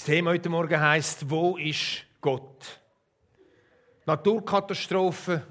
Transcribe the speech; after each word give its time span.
Das 0.00 0.06
Thema 0.06 0.30
heute 0.30 0.48
Morgen 0.48 0.80
heißt: 0.80 1.28
Wo 1.28 1.58
ist 1.58 2.06
Gott? 2.22 2.80
Naturkatastrophen, 4.06 5.42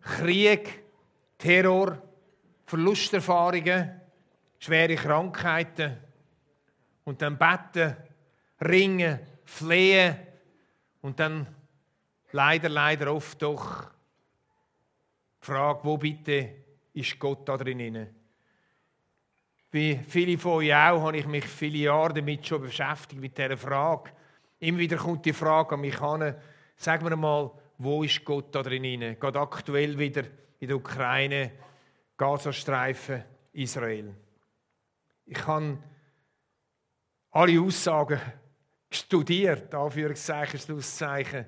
Krieg, 0.00 0.82
Terror, 1.38 2.02
Verlusterfahrungen, 2.66 4.00
schwere 4.58 4.96
Krankheiten 4.96 5.98
und 7.04 7.22
dann 7.22 7.38
beten, 7.38 7.96
ringen, 8.60 9.20
flehen 9.44 10.16
und 11.02 11.20
dann 11.20 11.46
leider, 12.32 12.68
leider 12.68 13.14
oft 13.14 13.40
doch 13.40 13.84
die 15.40 15.46
Frage, 15.46 15.84
wo 15.84 15.96
bitte 15.96 16.56
ist 16.92 17.20
Gott 17.20 17.48
da 17.48 17.56
drin? 17.56 18.19
Wie 19.72 20.00
viele 20.08 20.36
von 20.36 20.52
euch 20.54 20.74
auch, 20.74 21.02
habe 21.02 21.18
ich 21.18 21.26
mich 21.26 21.44
viele 21.44 21.78
Jahre 21.78 22.14
damit 22.14 22.44
schon 22.44 22.62
beschäftigt, 22.62 23.20
mit 23.20 23.38
dieser 23.38 23.56
Frage. 23.56 24.10
Immer 24.58 24.78
wieder 24.78 24.96
kommt 24.96 25.24
die 25.24 25.32
Frage 25.32 25.74
an 25.74 25.80
mich 25.80 26.00
an, 26.00 26.34
sagen 26.76 27.08
wir 27.08 27.16
mal, 27.16 27.52
wo 27.78 28.02
ist 28.02 28.24
Gott 28.24 28.52
da 28.52 28.62
drin? 28.62 29.16
Geht 29.20 29.36
aktuell 29.36 29.96
wieder 29.96 30.24
in 30.58 30.68
der 30.68 30.76
Ukraine, 30.76 31.52
Gazastreifen, 32.16 33.22
Israel. 33.52 34.12
Ich 35.24 35.46
habe 35.46 35.78
alle 37.30 37.60
Aussagen 37.60 38.20
studiert, 38.90 39.72
Anführungszeichen, 39.72 40.58
Schlusszeichen, 40.58 41.46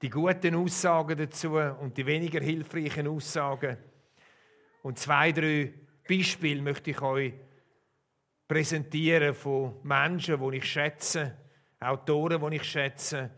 die 0.00 0.08
guten 0.08 0.54
Aussagen 0.54 1.18
dazu 1.18 1.56
und 1.56 1.94
die 1.96 2.06
weniger 2.06 2.40
hilfreichen 2.40 3.06
Aussagen. 3.06 3.76
Und 4.82 4.98
zwei, 4.98 5.30
drei 5.30 5.74
Beispiele 6.08 6.62
möchte 6.62 6.90
ich 6.90 7.02
euch 7.02 7.34
präsentieren 8.50 9.32
von 9.32 9.76
Menschen, 9.84 10.36
die 10.40 10.56
ich 10.56 10.64
schätze, 10.64 11.36
Autoren, 11.78 12.50
die 12.50 12.56
ich 12.56 12.64
schätze, 12.64 13.30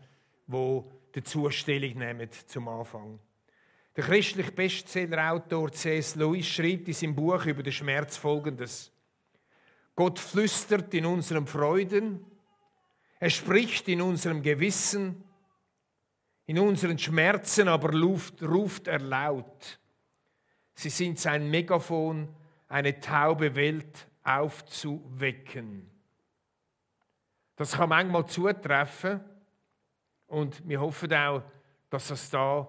die 0.47 0.81
dazu 1.11 1.51
Stellung 1.51 1.99
nehmen 1.99 2.27
zum 2.47 2.67
Anfang. 2.67 3.19
Der 3.95 4.05
christliche 4.05 4.51
Bestsellerautor 4.51 5.71
C.S. 5.71 6.15
Lewis 6.15 6.47
schreibt 6.47 6.87
in 6.87 6.95
seinem 6.95 7.13
Buch 7.13 7.45
über 7.45 7.61
den 7.61 7.71
Schmerz 7.71 8.17
folgendes: 8.17 8.91
Gott 9.95 10.17
flüstert 10.17 10.91
in 10.95 11.05
unseren 11.05 11.45
Freuden, 11.45 12.25
er 13.19 13.29
spricht 13.29 13.87
in 13.89 14.01
unserem 14.01 14.41
Gewissen, 14.41 15.23
in 16.47 16.57
unseren 16.57 16.97
Schmerzen 16.97 17.67
aber 17.67 17.93
ruft, 17.93 18.41
ruft 18.41 18.87
er 18.87 18.97
laut. 18.97 19.79
Sie 20.73 20.89
sind 20.89 21.19
sein 21.19 21.51
Megafon, 21.51 22.35
eine 22.67 22.99
taube 22.99 23.53
Welt 23.53 24.07
aufzuwecken. 24.23 25.89
Das 27.55 27.73
kann 27.73 27.89
manchmal 27.89 28.25
zutreffen 28.25 29.19
und 30.27 30.67
wir 30.67 30.81
hoffen 30.81 31.13
auch, 31.13 31.43
dass 31.89 32.07
das 32.07 32.29
da 32.29 32.67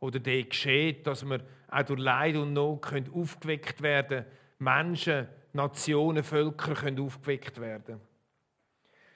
oder 0.00 0.18
dort 0.18 0.50
geschieht, 0.50 1.06
dass 1.06 1.24
wir 1.24 1.44
auch 1.68 1.82
durch 1.82 2.00
Leid 2.00 2.36
und 2.36 2.52
Not 2.54 2.82
können 2.82 3.12
aufgeweckt 3.12 3.82
werden 3.82 4.24
Menschen, 4.62 5.28
Nationen, 5.52 6.22
Völker 6.22 6.74
können 6.74 7.00
aufgeweckt 7.00 7.60
werden. 7.60 8.00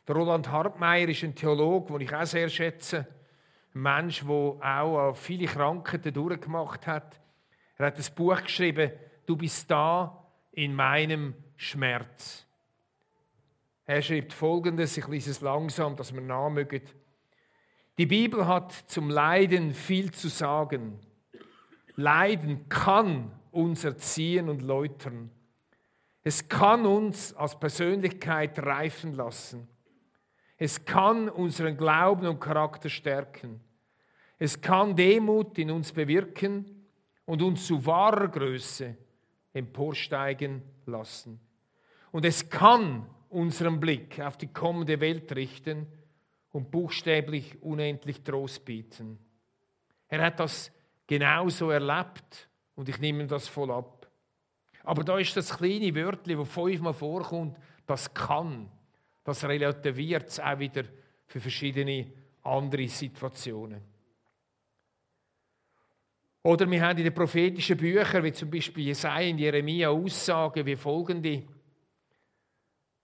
Der 0.06 0.14
Roland 0.14 0.50
Hartmeier 0.50 1.08
ist 1.08 1.24
ein 1.24 1.34
Theologe, 1.34 1.92
den 1.92 2.02
ich 2.02 2.14
auch 2.14 2.26
sehr 2.26 2.48
schätze. 2.48 3.06
Ein 3.74 3.82
Mensch, 3.82 4.24
der 4.24 4.30
auch 4.30 5.14
viele 5.14 5.46
Krankheiten 5.46 6.12
durchgemacht 6.12 6.86
hat. 6.86 7.20
Er 7.78 7.86
hat 7.86 7.96
ein 7.96 8.14
Buch 8.14 8.42
geschrieben, 8.42 8.90
Du 9.26 9.36
bist 9.36 9.68
da 9.68 10.24
in 10.52 10.72
meinem 10.72 11.34
Schmerz. 11.56 12.46
Er 13.84 14.02
schreibt 14.02 14.32
folgendes, 14.32 14.96
ich 14.96 15.06
lese 15.06 15.30
es 15.30 15.40
langsam, 15.40 15.96
dass 15.96 16.12
wir 16.12 16.20
nachmögen. 16.20 16.82
Die 17.98 18.06
Bibel 18.06 18.46
hat 18.46 18.72
zum 18.72 19.08
Leiden 19.08 19.72
viel 19.72 20.10
zu 20.10 20.28
sagen. 20.28 20.98
Leiden 21.94 22.68
kann 22.68 23.32
uns 23.52 23.84
erziehen 23.84 24.48
und 24.48 24.60
läutern. 24.60 25.30
Es 26.22 26.48
kann 26.48 26.84
uns 26.84 27.32
als 27.34 27.58
Persönlichkeit 27.58 28.58
reifen 28.58 29.14
lassen. 29.14 29.68
Es 30.58 30.84
kann 30.84 31.28
unseren 31.28 31.76
Glauben 31.76 32.26
und 32.26 32.40
Charakter 32.40 32.88
stärken. 32.88 33.60
Es 34.38 34.60
kann 34.60 34.96
Demut 34.96 35.56
in 35.58 35.70
uns 35.70 35.92
bewirken 35.92 36.86
und 37.24 37.40
uns 37.42 37.66
zu 37.66 37.86
wahrer 37.86 38.28
Größe 38.28 38.96
emporsteigen 39.52 40.62
lassen. 40.84 41.40
Und 42.10 42.24
es 42.24 42.48
kann 42.48 43.06
unseren 43.28 43.80
Blick 43.80 44.20
auf 44.20 44.36
die 44.36 44.52
kommende 44.52 45.00
Welt 45.00 45.34
richten 45.34 45.86
und 46.50 46.70
buchstäblich 46.70 47.60
unendlich 47.62 48.22
Trost 48.22 48.64
bieten. 48.64 49.18
Er 50.08 50.22
hat 50.22 50.40
das 50.40 50.72
genauso 51.06 51.70
erlebt 51.70 52.48
und 52.74 52.88
ich 52.88 52.98
nehme 52.98 53.26
das 53.26 53.48
voll 53.48 53.70
ab. 53.70 54.10
Aber 54.84 55.02
da 55.02 55.18
ist 55.18 55.36
das 55.36 55.56
kleine 55.56 55.94
Wörtchen, 55.94 56.38
das 56.38 56.48
fünfmal 56.48 56.94
vorkommt, 56.94 57.58
das 57.86 58.12
kann. 58.14 58.70
Das 59.24 59.44
relativiert 59.44 60.28
es 60.28 60.38
auch 60.38 60.58
wieder 60.58 60.84
für 61.26 61.40
verschiedene 61.40 62.06
andere 62.42 62.86
Situationen. 62.86 63.82
Oder 66.44 66.70
wir 66.70 66.80
haben 66.80 66.98
in 66.98 67.04
den 67.04 67.14
prophetischen 67.14 67.76
Büchern, 67.76 68.22
wie 68.22 68.32
zum 68.32 68.48
Beispiel 68.48 68.84
Jesaja 68.84 69.32
und 69.32 69.38
Jeremia, 69.38 69.88
Aussagen 69.88 70.64
wie 70.64 70.76
folgende. 70.76 71.42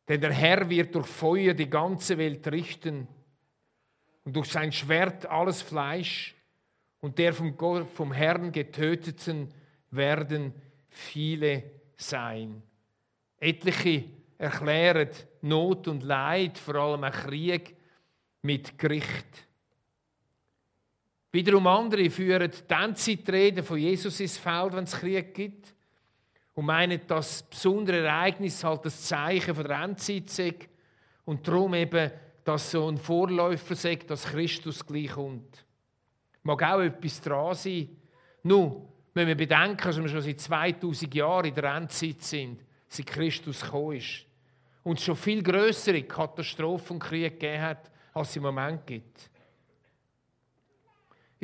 Denn 0.09 0.21
der 0.21 0.33
Herr 0.33 0.69
wird 0.69 0.95
durch 0.95 1.07
Feuer 1.07 1.55
die 1.55 1.71
ganze 1.71 2.19
Welt 2.19 2.47
richten 2.49 3.07
und 4.25 4.37
durch 4.37 4.51
sein 4.51 4.73
Schwert 4.73 5.27
alles 5.27 5.63
Fleisch 5.63 6.35
und 7.01 7.19
der 7.19 7.33
vom, 7.33 7.57
Gott, 7.57 7.89
vom 7.91 8.13
Herrn 8.13 8.53
getöteten 8.53 9.53
werden 9.91 10.53
viele 10.89 11.65
sein. 11.97 12.63
Etliche 13.39 14.05
erklären 14.39 15.11
Not 15.43 15.89
und 15.89 16.03
Leid, 16.03 16.59
vor 16.59 16.77
allem 16.77 17.05
auch 17.05 17.13
Krieg, 17.13 17.77
mit 18.43 18.79
Gericht. 18.79 19.49
Wiederum 21.33 21.67
andere 21.67 22.11
führen 22.11 22.51
die 22.51 22.75
Endzeitrede 22.75 23.63
von 23.63 23.79
Jesus 23.79 24.21
ins 24.21 24.37
Feld, 24.37 24.75
wenn 24.75 24.84
es 24.84 24.93
Krieg 24.93 25.34
gibt. 25.34 25.75
Und 26.55 26.67
meinen, 26.67 27.01
das 27.07 27.43
besondere 27.45 28.07
Ereignis 28.07 28.63
halt 28.63 28.85
das 28.85 29.03
Zeichen 29.03 29.55
von 29.55 29.65
der 29.65 29.83
Endzeit 29.83 30.29
sei. 30.29 30.55
Und 31.25 31.47
darum 31.47 31.75
eben, 31.75 32.11
dass 32.45 32.71
so 32.71 32.89
ein 32.89 32.99
Vorläufer 32.99 33.75
sagt, 33.75 34.11
dass 34.11 34.25
Christus 34.25 34.85
gleich 34.85 35.13
kommt. 35.13 35.65
Mag 36.43 36.63
auch 36.63 36.81
etwas 36.81 37.21
dran 37.21 37.55
sein. 37.55 37.89
Nun, 38.43 38.89
wenn 39.15 39.29
wir 39.29 39.37
bedenken, 39.37 39.83
dass 39.83 40.01
wir 40.01 40.09
schon 40.09 40.23
seit 40.23 40.41
2000 40.41 41.15
Jahren 41.15 41.47
in 41.47 41.55
der 41.55 41.77
Endzeit 41.77 42.23
sind, 42.23 42.61
seit 42.89 43.07
Christus 43.07 43.61
gekommen 43.63 43.97
ist. 43.97 44.27
Und 44.83 44.99
es 44.99 45.05
schon 45.05 45.17
viel 45.17 45.43
größere 45.43 46.03
Katastrophen 46.03 46.97
und 46.97 47.03
Kriege 47.03 47.31
gegeben 47.31 47.63
hat, 47.63 47.91
als 48.13 48.31
es 48.31 48.37
im 48.37 48.43
Moment 48.43 48.87
gibt. 48.87 49.31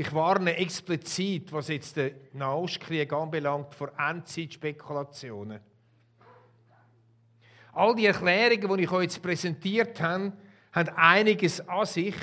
Ich 0.00 0.14
warne 0.14 0.56
explizit, 0.56 1.50
was 1.50 1.66
jetzt 1.66 1.96
den 1.96 2.14
Nahostkrieg 2.34 3.12
anbelangt, 3.12 3.74
vor 3.74 3.90
Endzeitspekulationen. 3.98 5.58
All 7.72 7.96
die 7.96 8.06
Erklärungen, 8.06 8.76
die 8.76 8.84
ich 8.84 8.92
euch 8.92 9.02
jetzt 9.02 9.20
präsentiert 9.20 10.00
habe, 10.00 10.34
haben 10.70 10.88
einiges 10.94 11.66
an 11.68 11.84
sich. 11.84 12.14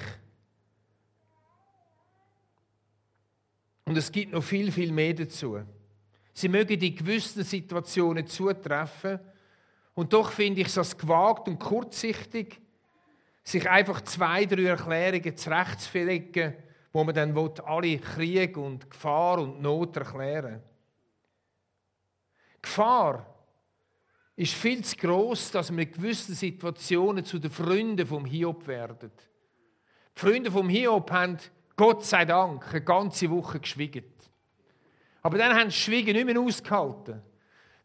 Und 3.83 3.97
es 3.97 4.09
gibt 4.09 4.31
noch 4.31 4.41
viel, 4.41 4.71
viel 4.71 4.93
mehr 4.93 5.13
dazu. 5.13 5.59
Sie 6.31 6.47
mögen 6.47 6.79
in 6.79 6.95
gewissen 6.95 7.43
Situationen 7.43 8.25
zutreffen. 8.25 9.19
Und 9.95 10.13
doch 10.13 10.31
finde 10.31 10.61
ich 10.61 10.67
es 10.67 10.77
als 10.77 10.97
gewagt 10.97 11.49
und 11.49 11.59
kurzsichtig, 11.59 12.57
sich 13.43 13.69
einfach 13.69 13.99
zwei, 13.99 14.45
drei 14.45 14.63
Erklärungen 14.63 15.35
zurechtzulegen, 15.35 16.55
wo 16.95 17.03
man 17.03 17.13
dann 17.13 17.37
alle 17.65 17.99
Krieg 17.99 18.55
und 18.55 18.89
Gefahr 18.89 19.39
und 19.39 19.61
Not 19.61 19.97
erklären 19.97 20.63
Gefahr 22.61 23.25
ist 24.37 24.53
viel 24.53 24.81
zu 24.81 24.95
groß, 24.95 25.51
dass 25.51 25.75
wir 25.75 25.83
in 25.83 25.91
gewissen 25.91 26.33
Situationen 26.33 27.25
zu 27.25 27.37
den 27.37 27.51
Freunden 27.51 28.07
vom 28.07 28.23
Hiob 28.23 28.65
werden. 28.67 29.11
Die 30.15 30.19
Freunde 30.21 30.49
vom 30.49 30.69
Hiob 30.69 31.11
haben 31.11 31.37
Gott 31.75 32.05
sei 32.05 32.23
Dank 32.23 32.65
eine 32.69 32.81
ganze 32.81 33.29
Woche 33.29 33.59
geschwiegen. 33.59 34.05
Aber 35.21 35.37
dann 35.37 35.53
haben 35.53 35.71
sie 35.71 35.77
Schwiegen 35.77 36.15
nicht 36.15 36.25
mehr 36.25 36.39
ausgehalten. 36.39 37.21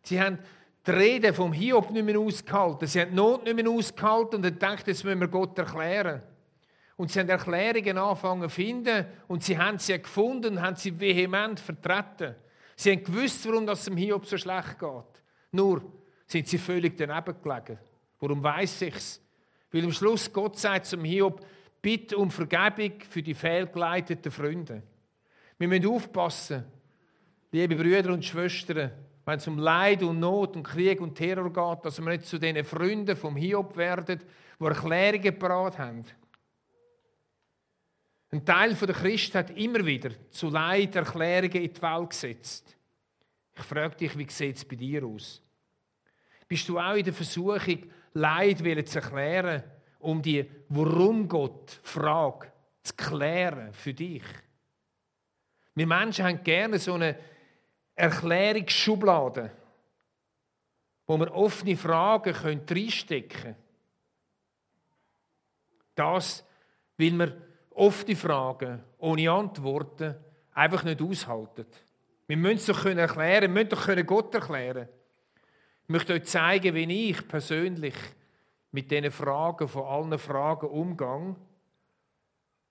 Sie 0.03 0.21
haben 0.21 0.39
die 0.87 0.91
Rede 0.93 1.35
vom 1.35 1.53
Hiob 1.53 1.91
nicht 1.91 2.05
mehr 2.05 2.19
ausgehalten. 2.19 2.87
Sie 2.87 3.01
haben 3.01 3.11
die 3.11 3.17
Not 3.17 3.43
nicht 3.43 3.57
mehr 3.57 3.69
ausgehalten 3.69 4.37
und 4.37 4.43
dann 4.43 4.59
dachten, 4.61 4.89
jetzt 4.89 5.03
müssen 5.03 5.19
wir 5.19 5.27
Gott 5.27 5.59
erklären. 5.59 6.23
Und 7.01 7.11
sie 7.11 7.19
haben 7.19 7.31
Erklärungen 7.31 7.97
angefangen 7.97 8.43
zu 8.43 8.51
finden 8.51 9.07
und 9.27 9.43
sie 9.43 9.57
haben 9.57 9.79
sie 9.79 9.99
gefunden 9.99 10.59
und 10.59 10.63
haben 10.63 10.77
sie 10.77 11.01
vehement 11.01 11.59
vertreten. 11.59 12.35
Sie 12.77 12.93
haben 12.93 13.03
gewusst, 13.03 13.49
warum 13.49 13.67
das 13.67 13.87
dem 13.87 13.97
Hiob 13.97 14.27
so 14.27 14.37
schlecht 14.37 14.79
geht. 14.79 15.23
Nur 15.53 15.83
sind 16.27 16.47
sie 16.47 16.59
völlig 16.59 16.99
daneben 16.99 17.41
gelegen. 17.43 17.79
Warum 18.19 18.43
weiß 18.43 18.83
ich 18.83 18.95
es? 18.95 19.23
Weil 19.73 19.85
am 19.85 19.93
Schluss 19.93 20.31
Gott 20.31 20.59
sagt 20.59 20.85
zum 20.85 21.03
Hiob, 21.03 21.41
bitte 21.81 22.19
um 22.19 22.31
Vergebung 22.31 22.93
für 23.09 23.23
die 23.23 23.33
fehlgeleiteten 23.33 24.31
Freunde. 24.31 24.83
Wir 25.57 25.69
müssen 25.69 25.87
aufpassen, 25.87 26.65
liebe 27.51 27.77
Brüder 27.77 28.13
und 28.13 28.27
Schwestern, 28.27 28.91
wenn 29.25 29.39
es 29.39 29.49
um 29.49 29.59
Leid 29.59 30.03
und 30.03 30.21
Not 30.21 30.55
und 30.55 30.65
Krieg 30.65 31.01
und 31.01 31.15
Terror 31.15 31.51
geht, 31.51 31.83
dass 31.87 31.99
wir 31.99 32.11
nicht 32.11 32.27
zu 32.27 32.39
den 32.39 32.63
Freunden 32.63 33.17
vom 33.17 33.37
Hiob 33.37 33.75
werden, 33.79 34.21
die 34.61 34.65
Erklärungen 34.67 35.39
parat 35.39 35.79
haben. 35.79 36.05
Ein 38.33 38.45
Teil 38.45 38.75
der 38.75 38.95
Christen 38.95 39.39
hat 39.39 39.51
immer 39.51 39.85
wieder 39.85 40.11
zu 40.31 40.51
Leid 40.51 40.95
Erklärungen 40.95 41.63
in 41.63 41.73
die 41.73 41.83
Welt 41.83 42.11
gesetzt. 42.11 42.77
Ich 43.55 43.63
frage 43.63 43.97
dich, 43.97 44.17
wie 44.17 44.31
sieht 44.31 44.57
es 44.57 44.65
bei 44.65 44.77
dir 44.77 45.05
aus? 45.05 45.43
Bist 46.47 46.69
du 46.69 46.79
auch 46.79 46.95
in 46.95 47.05
der 47.05 47.13
Versuchung, 47.13 47.91
Leid 48.15 48.89
zu 48.89 49.01
erklären, 49.01 49.63
um 49.99 50.23
die 50.23 50.49
Warum 50.69 51.29
Gott 51.29 51.81
Frage 51.83 52.53
zu 52.83 52.95
klären 52.95 53.73
für 53.73 53.95
dich? 53.95 54.25
Wir 55.75 55.87
Menschen 55.87 56.25
haben 56.25 56.43
gerne 56.43 56.79
so 56.79 56.95
eine 56.95 57.19
Erklärungsschublade, 57.95 59.51
wo 61.07 61.19
wir 61.19 61.35
offene 61.35 61.77
Fragen 61.77 62.35
reinstecken 62.35 63.43
können. 63.43 63.57
Das, 65.95 66.45
weil 66.97 67.13
wir 67.13 67.50
offene 67.71 68.17
Fragen 68.17 68.83
ohne 68.99 69.31
Antworten 69.31 70.15
einfach 70.53 70.85
nicht 70.85 71.01
aushalten. 71.01 71.67
Wir 72.27 72.37
müssen 72.37 72.71
es 72.71 72.85
erklären, 72.85 73.55
wir 73.55 73.65
müssen 73.65 73.69
doch 73.71 74.07
Gott 74.07 74.35
erklären. 74.35 74.89
Ich 75.85 75.89
möchte 75.89 76.13
euch 76.13 76.25
zeigen, 76.25 76.75
wie 76.75 77.11
ich 77.11 77.27
persönlich 77.27 77.95
mit 78.71 78.91
diesen 78.91 79.11
Fragen, 79.11 79.67
von 79.67 79.85
allen 79.85 80.19
Fragen 80.19 80.69
umgehe 80.69 81.37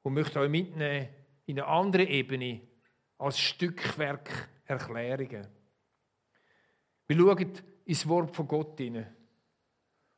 und 0.03 0.13
möchte 0.13 0.39
euch 0.39 0.49
mitnehmen 0.49 1.09
in 1.45 1.59
eine 1.59 1.67
andere 1.67 2.03
Ebene 2.03 2.61
als 3.17 3.39
Stückwerk 3.39 4.49
Erklärungen. 4.65 5.47
Wir 7.07 7.17
schauen 7.17 7.51
ins 7.85 8.07
Wort 8.07 8.35
von 8.35 8.47
Gott 8.47 8.77
hinein 8.77 9.13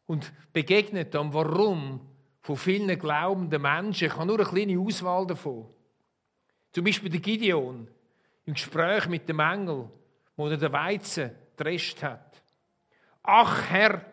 und 0.06 0.31
begegnen 0.51 1.10
dann, 1.10 1.33
warum 1.33 2.01
von 2.42 2.58
vielen 2.58 2.98
glaubenden 2.98 3.62
Menschen. 3.62 4.08
Ich 4.08 4.16
habe 4.16 4.26
nur 4.26 4.40
eine 4.40 4.50
kleine 4.50 4.80
Auswahl 4.80 5.26
davon. 5.28 5.68
Zum 6.72 6.84
Beispiel 6.84 7.10
der 7.10 7.20
Gideon 7.20 7.88
im 8.46 8.54
Gespräch 8.54 9.08
mit 9.08 9.28
dem 9.30 9.40
Engel, 9.40 9.90
wo 10.36 10.48
er 10.48 10.58
den 10.58 10.72
Weizen 10.72 11.32
drescht 11.56 12.02
hat. 12.02 12.42
Ach 13.24 13.70
Herr, 13.70 14.06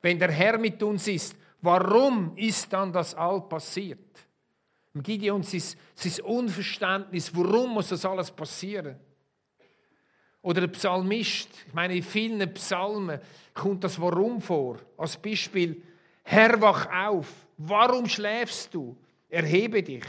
wenn 0.00 0.18
der 0.18 0.30
Herr 0.30 0.58
mit 0.58 0.82
uns 0.82 1.06
ist, 1.08 1.36
warum 1.60 2.36
ist 2.36 2.72
dann 2.72 2.92
das 2.92 3.14
all 3.14 3.42
passiert? 3.42 3.98
Gideon 5.02 5.42
sein, 5.42 5.62
sein 5.94 6.24
Unverständnis, 6.24 7.34
warum 7.34 7.74
muss 7.74 7.88
das 7.88 8.04
alles 8.04 8.30
passieren? 8.30 8.96
Oder 10.42 10.62
der 10.62 10.68
Psalmist, 10.68 11.50
ich 11.66 11.74
meine, 11.74 11.96
in 11.96 12.02
vielen 12.02 12.54
Psalmen 12.54 13.20
kommt 13.52 13.82
das 13.82 14.00
Warum 14.00 14.40
vor. 14.40 14.78
Als 14.96 15.16
Beispiel, 15.16 15.82
Herr, 16.22 16.60
wach 16.60 16.88
auf. 16.92 17.45
Warum 17.56 18.06
schläfst 18.06 18.74
du? 18.74 18.96
Erhebe 19.28 19.82
dich. 19.82 20.04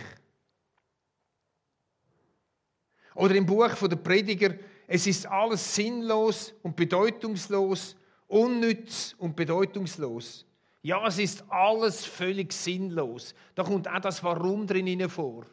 Oder 3.15 3.35
im 3.35 3.45
Buch 3.45 3.73
der 3.73 3.95
Prediger, 3.95 4.55
es 4.85 5.07
ist 5.07 5.25
alles 5.25 5.75
sinnlos 5.75 6.53
und 6.61 6.75
bedeutungslos, 6.75 7.95
unnütz 8.27 9.15
und 9.17 9.35
bedeutungslos. 9.35 10.45
Ja, 10.81 11.05
es 11.07 11.17
ist 11.17 11.43
alles 11.49 12.05
völlig 12.05 12.53
sinnlos. 12.53 13.33
Da 13.55 13.63
kommt 13.63 13.87
auch 13.87 13.99
das 13.99 14.23
Warum 14.23 14.67
drin 14.67 15.09
vor. 15.09 15.45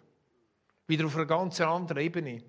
Wieder 0.86 1.06
auf 1.06 1.16
einer 1.16 1.26
ganz 1.26 1.60
anderen 1.60 2.02
Ebene. 2.02 2.42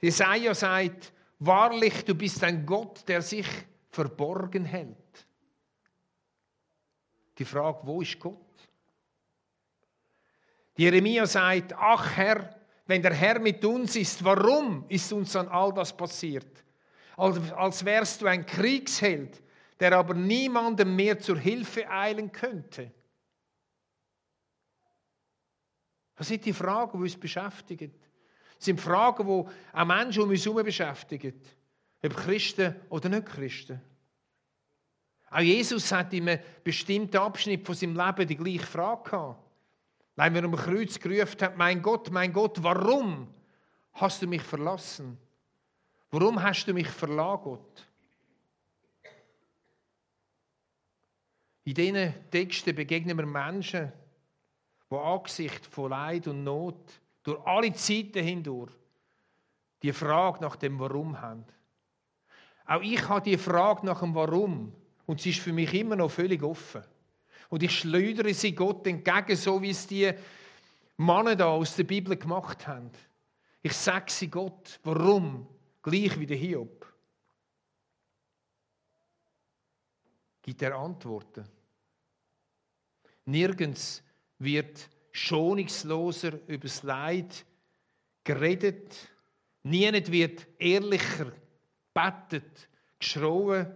Jesaja 0.00 0.54
sagt, 0.54 1.12
wahrlich, 1.38 2.04
du 2.04 2.14
bist 2.14 2.44
ein 2.44 2.64
Gott, 2.64 3.08
der 3.08 3.22
sich 3.22 3.46
verborgen 3.90 4.64
hält. 4.64 5.26
Die 7.38 7.44
Frage, 7.44 7.78
wo 7.84 8.02
ist 8.02 8.18
Gott? 8.18 8.36
Jeremia 10.76 11.26
sagt, 11.26 11.72
ach 11.72 12.16
Herr, 12.16 12.54
wenn 12.86 13.02
der 13.02 13.14
Herr 13.14 13.38
mit 13.38 13.64
uns 13.64 13.96
ist, 13.96 14.24
warum 14.24 14.84
ist 14.88 15.12
uns 15.12 15.32
dann 15.32 15.48
all 15.48 15.72
das 15.72 15.96
passiert? 15.96 16.64
Als, 17.16 17.52
als 17.52 17.84
wärst 17.84 18.22
du 18.22 18.26
ein 18.26 18.46
Kriegsheld, 18.46 19.42
der 19.78 19.92
aber 19.92 20.14
niemandem 20.14 20.94
mehr 20.94 21.18
zur 21.18 21.38
Hilfe 21.38 21.88
eilen 21.88 22.32
könnte. 22.32 22.90
Das 26.16 26.28
sind 26.28 26.44
die 26.44 26.52
Fragen, 26.52 26.98
die 26.98 27.04
uns 27.04 27.16
beschäftigen. 27.16 27.92
Das 28.56 28.64
sind 28.64 28.80
Fragen, 28.80 29.26
die 29.26 29.76
auch 29.76 29.84
Menschen 29.84 30.22
um 30.22 30.30
uns 30.30 30.44
herum 30.44 30.64
beschäftigen. 30.64 31.40
Ob 32.02 32.16
Christen 32.16 32.74
oder 32.88 33.08
nicht 33.08 33.26
Christen. 33.26 33.80
Auch 35.30 35.40
Jesus 35.40 35.92
hat 35.92 36.12
in 36.12 36.28
einem 36.28 36.42
bestimmten 36.64 37.16
Abschnitt 37.18 37.66
von 37.66 37.74
seinem 37.74 37.96
Leben 37.96 38.26
die 38.26 38.36
gleiche 38.36 38.66
Frage 38.66 39.10
gehabt. 39.10 39.44
Weil 40.16 40.36
er 40.36 40.44
am 40.44 40.56
Kreuz 40.56 40.98
gerufen 40.98 41.40
hat, 41.40 41.56
mein 41.56 41.82
Gott, 41.82 42.10
mein 42.10 42.32
Gott, 42.32 42.62
warum 42.62 43.28
hast 43.92 44.22
du 44.22 44.26
mich 44.26 44.42
verlassen? 44.42 45.18
Warum 46.10 46.42
hast 46.42 46.66
du 46.66 46.72
mich 46.72 46.88
verlassen, 46.88 47.42
Gott? 47.44 47.86
In 51.64 51.74
diesen 51.74 52.14
Texten 52.30 52.74
begegnen 52.74 53.16
wir 53.18 53.26
Menschen, 53.26 53.92
die 54.90 54.96
angesichts 54.96 55.66
von 55.66 55.90
Leid 55.90 56.26
und 56.26 56.42
Not 56.42 57.00
durch 57.22 57.46
alle 57.46 57.72
Zeiten 57.74 58.24
hindurch 58.24 58.72
die 59.82 59.92
Frage 59.92 60.40
nach 60.40 60.56
dem 60.56 60.78
Warum 60.80 61.20
haben. 61.20 61.44
Auch 62.64 62.80
ich 62.80 63.06
habe 63.06 63.20
die 63.20 63.36
Frage 63.36 63.84
nach 63.84 64.00
dem 64.00 64.14
Warum 64.14 64.72
und 65.08 65.22
sie 65.22 65.30
ist 65.30 65.40
für 65.40 65.54
mich 65.54 65.72
immer 65.72 65.96
noch 65.96 66.10
völlig 66.10 66.42
offen. 66.42 66.82
Und 67.48 67.62
ich 67.62 67.78
schleudere 67.78 68.34
sie 68.34 68.54
Gott 68.54 68.86
entgegen, 68.86 69.36
so 69.36 69.62
wie 69.62 69.70
es 69.70 69.86
die 69.86 70.12
Männer 70.98 71.34
da 71.34 71.46
aus 71.46 71.76
der 71.76 71.84
Bibel 71.84 72.14
gemacht 72.14 72.66
haben. 72.66 72.90
Ich 73.62 73.72
sage 73.72 74.12
sie 74.12 74.28
Gott, 74.28 74.78
warum? 74.84 75.48
Gleich 75.80 76.20
wie 76.20 76.26
der 76.26 76.36
Hiob. 76.36 76.86
Gibt 80.42 80.60
er 80.60 80.76
Antworten? 80.76 81.48
Nirgends 83.24 84.02
wird 84.38 84.90
schonungsloser 85.10 86.38
über 86.46 86.66
das 86.66 86.82
Leid 86.82 87.46
geredet. 88.24 88.94
Niemand 89.62 90.12
wird 90.12 90.46
ehrlicher 90.58 91.32
bettet, 91.94 92.68
geschrauen. 92.98 93.74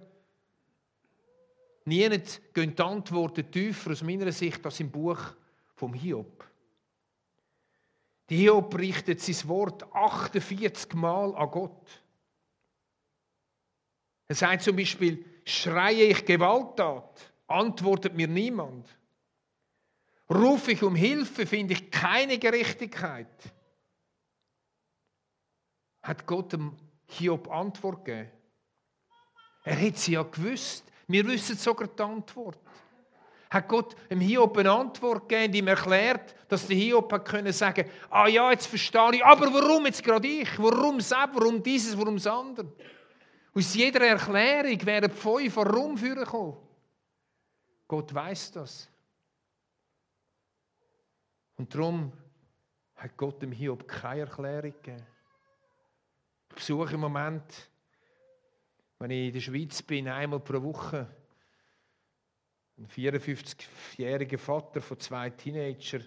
Niemand 1.85 2.41
gehen 2.55 2.75
die 2.75 2.83
Antworten 2.83 3.51
tiefer 3.51 3.91
aus 3.91 4.03
meiner 4.03 4.31
Sicht 4.33 4.65
als 4.65 4.81
im 4.81 4.91
Buch 4.91 5.21
vom 5.75 5.95
Hiob. 5.95 6.49
Die 8.29 8.37
Hiob 8.37 8.79
richtet 8.79 9.21
sein 9.21 9.49
Wort 9.49 9.83
48 9.93 10.95
Mal 10.95 11.35
an 11.35 11.51
Gott. 11.51 12.03
Er 14.29 14.35
sagt 14.35 14.63
zum 14.63 14.77
Beispiel, 14.77 15.25
schreie 15.45 16.05
ich 16.05 16.25
Gewalttat, 16.25 17.33
antwortet 17.49 18.15
mir 18.15 18.29
niemand. 18.29 18.89
Rufe 20.31 20.73
ich 20.73 20.83
um 20.83 20.95
Hilfe, 20.95 21.47
finde 21.47 21.75
ich 21.75 21.91
keine 21.91 22.39
Gerechtigkeit. 22.39 23.53
Hat 26.03 26.27
Gott 26.27 26.53
dem 26.53 26.77
Hiob 27.09 27.51
Antwort 27.51 28.05
gegeben? 28.05 28.31
Er 29.65 29.77
hätte 29.77 29.99
sie 29.99 30.13
ja 30.13 30.23
gewusst. 30.23 30.91
Wir 31.07 31.27
wissen 31.27 31.57
sogar 31.57 31.89
die 31.89 32.03
Antwort. 32.03 32.59
Hat 33.51 33.69
Gott 33.69 33.95
dem 34.11 34.21
Hiob 34.21 34.57
eine 34.57 34.71
Antwort 34.71 35.29
gegeben, 35.29 35.53
die 35.53 35.59
ihm 35.59 35.69
erklärt, 35.69 36.35
dass 36.49 36.67
der 36.67 36.77
Hiob 36.77 37.13
hat 37.13 37.27
können 37.27 37.53
sagen, 37.53 37.89
ah 38.09 38.27
ja, 38.27 38.51
jetzt 38.51 38.67
verstehe 38.67 39.17
ich, 39.17 39.25
aber 39.25 39.53
warum 39.53 39.85
jetzt 39.87 40.03
gerade 40.03 40.27
ich? 40.27 40.59
Warum 40.59 41.01
selber? 41.01 41.35
Warum 41.35 41.63
dieses? 41.63 41.99
Warum 41.99 42.17
das 42.17 42.27
andere? 42.27 42.73
Aus 43.55 43.75
jeder 43.75 44.07
Erklärung 44.07 44.87
wären 44.87 45.11
fünf 45.11 45.57
Warum 45.57 45.99
vorgekommen. 45.99 46.57
Gott 47.87 48.15
weiß 48.15 48.53
das. 48.53 48.89
Und 51.57 51.75
darum 51.75 52.11
hat 52.97 53.17
Gott 53.17 53.43
dem 53.43 53.53
Hiob 53.53 53.87
keine 53.87 54.23
Erklärung 54.23 54.73
gegeben. 54.73 55.07
Ich 56.49 56.55
besuche 56.55 56.95
im 56.95 57.01
Moment, 57.01 57.71
wenn 59.03 59.11
ich 59.11 59.27
in 59.27 59.33
der 59.33 59.41
Schweiz 59.41 59.83
bin, 59.83 60.07
einmal 60.07 60.39
pro 60.39 60.63
Woche 60.63 61.09
einen 62.77 62.87
54-jährigen 62.87 64.39
Vater 64.39 64.81
von 64.81 65.01
zwei 65.01 65.29
Teenagern, 65.31 66.05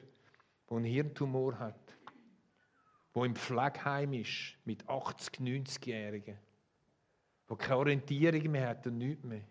der 0.70 0.78
einen 0.78 0.86
Hirntumor 0.86 1.60
hat, 1.60 1.94
der 3.14 3.24
im 3.24 3.36
Pflegeheim 3.36 4.14
ist 4.14 4.56
mit 4.64 4.88
80, 4.88 5.42
90-Jährigen, 5.42 6.38
der 7.50 7.58
keine 7.58 7.78
Orientierung 7.80 8.50
mehr 8.50 8.70
hat 8.70 8.88
und 8.88 8.98
nichts 9.00 9.26
mehr, 9.26 9.44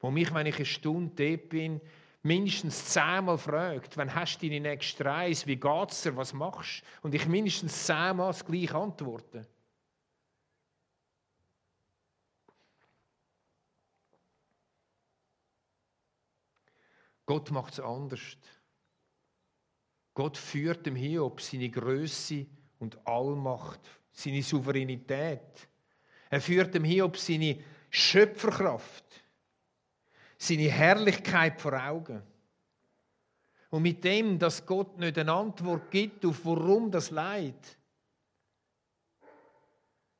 wo 0.00 0.10
mich, 0.10 0.32
wenn 0.32 0.46
ich 0.46 0.56
eine 0.56 0.64
Stunde 0.64 1.28
dort 1.28 1.50
bin, 1.50 1.82
mindestens 2.22 2.86
zehnmal 2.86 3.36
fragt, 3.36 3.94
wann 3.98 4.14
hast 4.14 4.38
du 4.38 4.48
deine 4.48 4.60
nächste 4.60 5.04
Reise, 5.04 5.46
wie 5.46 5.56
geht 5.56 5.90
es 5.90 6.00
dir, 6.00 6.16
was 6.16 6.32
machst 6.32 6.82
du? 7.02 7.08
Und 7.08 7.14
ich 7.14 7.26
mindestens 7.26 7.84
zehnmal 7.84 8.28
das 8.28 8.42
gleiche 8.42 8.74
antworte. 8.74 9.46
Gott 17.28 17.50
macht 17.50 17.74
es 17.74 17.80
anders. 17.80 18.38
Gott 20.14 20.38
führt 20.38 20.86
dem 20.86 20.96
Hiob 20.96 21.42
seine 21.42 21.68
Größe 21.68 22.46
und 22.78 23.06
Allmacht, 23.06 23.80
seine 24.10 24.42
Souveränität. 24.42 25.68
Er 26.30 26.40
führt 26.40 26.74
dem 26.74 26.84
Hiob 26.84 27.18
seine 27.18 27.62
Schöpferkraft 27.90 29.04
seine 30.38 30.70
Herrlichkeit 30.70 31.60
vor 31.60 31.72
Augen. 31.72 32.22
Und 33.70 33.82
mit 33.82 34.02
dem, 34.02 34.38
dass 34.38 34.64
Gott 34.64 34.96
nicht 34.96 35.18
eine 35.18 35.32
Antwort 35.32 35.90
gibt 35.90 36.24
auf 36.24 36.44
warum 36.44 36.90
das 36.90 37.10
Leid, 37.10 37.76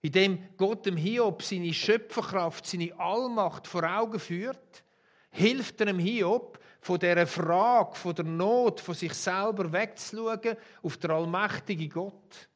indem 0.03 0.57
Gott 0.57 0.85
dem 0.85 0.97
Hiob 0.97 1.43
seine 1.43 1.73
Schöpferkraft, 1.73 2.67
seine 2.67 2.99
Allmacht 2.99 3.67
vor 3.67 3.85
Augen 3.85 4.19
führt, 4.19 4.85
hilft 5.31 5.81
er 5.81 5.87
dem 5.87 5.99
Hiob, 5.99 6.59
von 6.89 6.99
dieser 6.99 7.27
Frage, 7.27 7.95
von 7.97 8.15
der 8.15 8.25
Not, 8.25 8.81
von 8.81 8.95
sich 8.95 9.13
selber 9.13 9.71
wegzuschauen 9.71 10.57
auf 10.83 10.97
den 10.97 11.11
allmächtigen 11.11 11.91
Gott. 11.91 12.49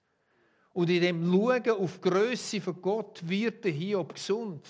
Und 0.72 0.88
in 0.88 1.02
dem 1.02 1.30
Schauen 1.30 1.70
auf 1.70 1.98
die 1.98 2.08
Größe 2.08 2.60
von 2.62 2.80
Gott 2.80 3.20
wird 3.28 3.62
der 3.62 3.72
Hiob 3.72 4.14
gesund. 4.14 4.66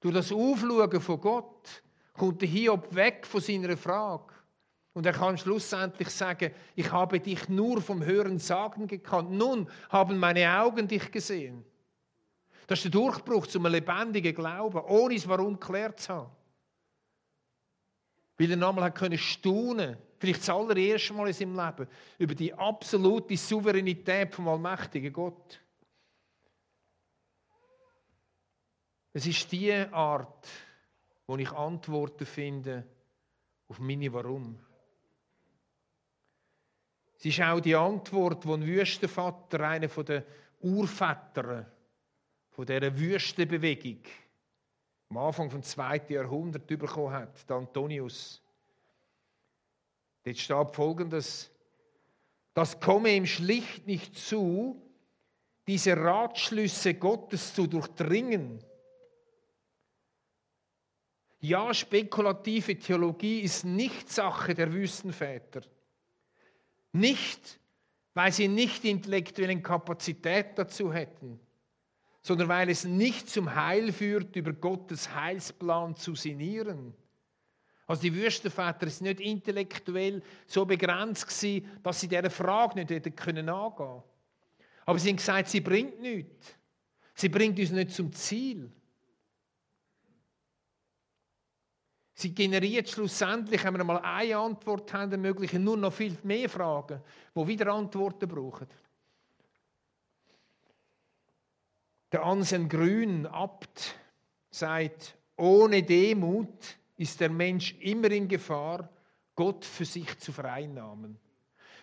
Durch 0.00 0.14
das 0.14 0.32
Aufschauen 0.32 1.00
von 1.00 1.20
Gott 1.20 1.82
kommt 2.12 2.42
der 2.42 2.48
Hiob 2.48 2.92
weg 2.92 3.24
von 3.24 3.40
seiner 3.40 3.76
Frage. 3.76 4.34
Und 4.94 5.06
er 5.06 5.12
kann 5.12 5.38
schlussendlich 5.38 6.08
sagen, 6.08 6.50
ich 6.74 6.90
habe 6.90 7.20
dich 7.20 7.48
nur 7.48 7.80
vom 7.80 8.04
Hören 8.04 8.40
sagen 8.40 8.88
gekannt. 8.88 9.30
Nun 9.30 9.70
haben 9.90 10.18
meine 10.18 10.58
Augen 10.60 10.88
dich 10.88 11.12
gesehen. 11.12 11.64
Das 12.66 12.78
ist 12.78 12.84
der 12.84 12.90
Durchbruch 12.92 13.46
zum 13.46 13.66
lebendigen 13.66 14.34
Glauben, 14.34 14.80
ohne 14.80 15.14
es 15.14 15.26
warum 15.28 15.58
geklärt 15.58 16.00
zu 16.00 16.14
haben. 16.14 16.30
Weil 18.38 18.50
er 18.50 18.56
nochmal 18.56 18.92
können 18.92 19.18
staunen, 19.18 19.96
vielleicht 20.18 20.40
das 20.40 20.50
allererste 20.50 21.12
Mal 21.12 21.28
in 21.28 21.34
seinem 21.34 21.56
Leben, 21.56 21.88
über 22.18 22.34
die 22.34 22.54
absolute 22.54 23.36
Souveränität 23.36 24.34
vom 24.34 24.48
allmächtigen 24.48 25.12
Gott. 25.12 25.60
Es 29.12 29.26
ist 29.26 29.52
die 29.52 29.72
Art, 29.72 30.48
wo 31.26 31.36
ich 31.36 31.50
Antworten 31.50 32.24
finde 32.24 32.86
auf 33.68 33.78
meine 33.78 34.12
Warum. 34.12 34.58
Es 37.18 37.26
ist 37.26 37.40
auch 37.40 37.60
die 37.60 37.76
Antwort, 37.76 38.44
die 38.44 38.48
ein 38.48 38.66
Wüstenvater, 38.66 39.60
einer 39.60 39.86
der 39.86 40.24
Urväter 40.60 41.71
von 42.52 42.64
dieser 42.64 42.96
Wüstenbewegung, 42.96 44.00
am 45.10 45.18
Anfang 45.18 45.50
des 45.50 45.70
zweiten 45.70 46.12
Jahrhunderts 46.12 46.66
bekommen 46.66 47.12
hat, 47.12 47.48
der 47.48 47.56
Antonius. 47.56 48.40
Dort 50.24 50.38
steht 50.38 50.74
folgendes: 50.74 51.50
Das 52.54 52.78
komme 52.78 53.14
ihm 53.14 53.26
schlicht 53.26 53.86
nicht 53.86 54.16
zu, 54.16 54.80
diese 55.66 55.96
Ratschlüsse 55.96 56.94
Gottes 56.94 57.52
zu 57.52 57.66
durchdringen 57.66 58.64
ja, 61.42 61.74
spekulative 61.74 62.78
Theologie 62.78 63.40
ist 63.40 63.64
nicht 63.64 64.08
Sache 64.08 64.54
der 64.54 64.72
Wüstenväter. 64.72 65.62
Nicht, 66.92 67.58
weil 68.14 68.30
sie 68.30 68.46
nicht 68.46 68.84
intellektuellen 68.84 69.60
Kapazität 69.60 70.56
dazu 70.56 70.92
hätten, 70.92 71.40
sondern 72.22 72.48
weil 72.48 72.70
es 72.70 72.84
nicht 72.84 73.28
zum 73.28 73.54
Heil 73.54 73.92
führt, 73.92 74.36
über 74.36 74.52
Gottes 74.52 75.12
Heilsplan 75.14 75.96
zu 75.96 76.14
sinnieren. 76.14 76.94
Also 77.86 78.02
die 78.02 78.14
Wüstenväter 78.14 78.88
sind 78.88 79.08
nicht 79.08 79.20
intellektuell 79.20 80.22
so 80.46 80.64
begrenzt 80.64 81.26
gewesen, 81.26 81.66
dass 81.82 82.00
sie 82.00 82.08
dieser 82.08 82.30
Frage 82.30 82.76
nicht 82.76 82.90
hätten 82.90 83.14
können 83.14 83.48
angehen. 83.48 84.02
Aber 84.86 84.98
sie 84.98 85.10
haben 85.10 85.16
gesagt, 85.16 85.48
sie 85.48 85.60
bringt 85.60 86.00
nichts. 86.00 86.54
Sie 87.14 87.28
bringt 87.28 87.58
uns 87.58 87.70
nicht 87.70 87.90
zum 87.90 88.12
Ziel. 88.12 88.70
Sie 92.14 92.32
generiert 92.32 92.88
schlussendlich, 92.88 93.64
wenn 93.64 93.76
wir 93.76 93.84
mal 93.84 93.98
eine 93.98 94.36
Antwort 94.36 94.92
haben, 94.92 95.10
ermöglichen 95.10 95.64
nur 95.64 95.76
noch 95.76 95.92
viel 95.92 96.16
mehr 96.22 96.48
Fragen, 96.48 97.00
wo 97.34 97.46
wieder 97.46 97.72
Antworten 97.72 98.28
brauchen. 98.28 98.68
Der 102.12 102.22
Anselm 102.24 102.68
Grün, 102.68 103.26
Abt, 103.26 103.94
sagt, 104.50 105.16
ohne 105.36 105.82
Demut 105.82 106.76
ist 106.98 107.18
der 107.20 107.30
Mensch 107.30 107.74
immer 107.80 108.10
in 108.10 108.28
Gefahr, 108.28 108.88
Gott 109.34 109.64
für 109.64 109.86
sich 109.86 110.18
zu 110.18 110.30
vereinnahmen. 110.30 111.18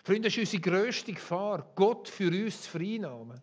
Freunde, 0.04 0.28
das 0.28 0.36
ist 0.36 0.54
unsere 0.54 0.62
grösste 0.62 1.12
Gefahr, 1.12 1.72
Gott 1.74 2.08
für 2.08 2.28
uns 2.28 2.62
zu 2.62 2.70
vereinnahmen. 2.70 3.42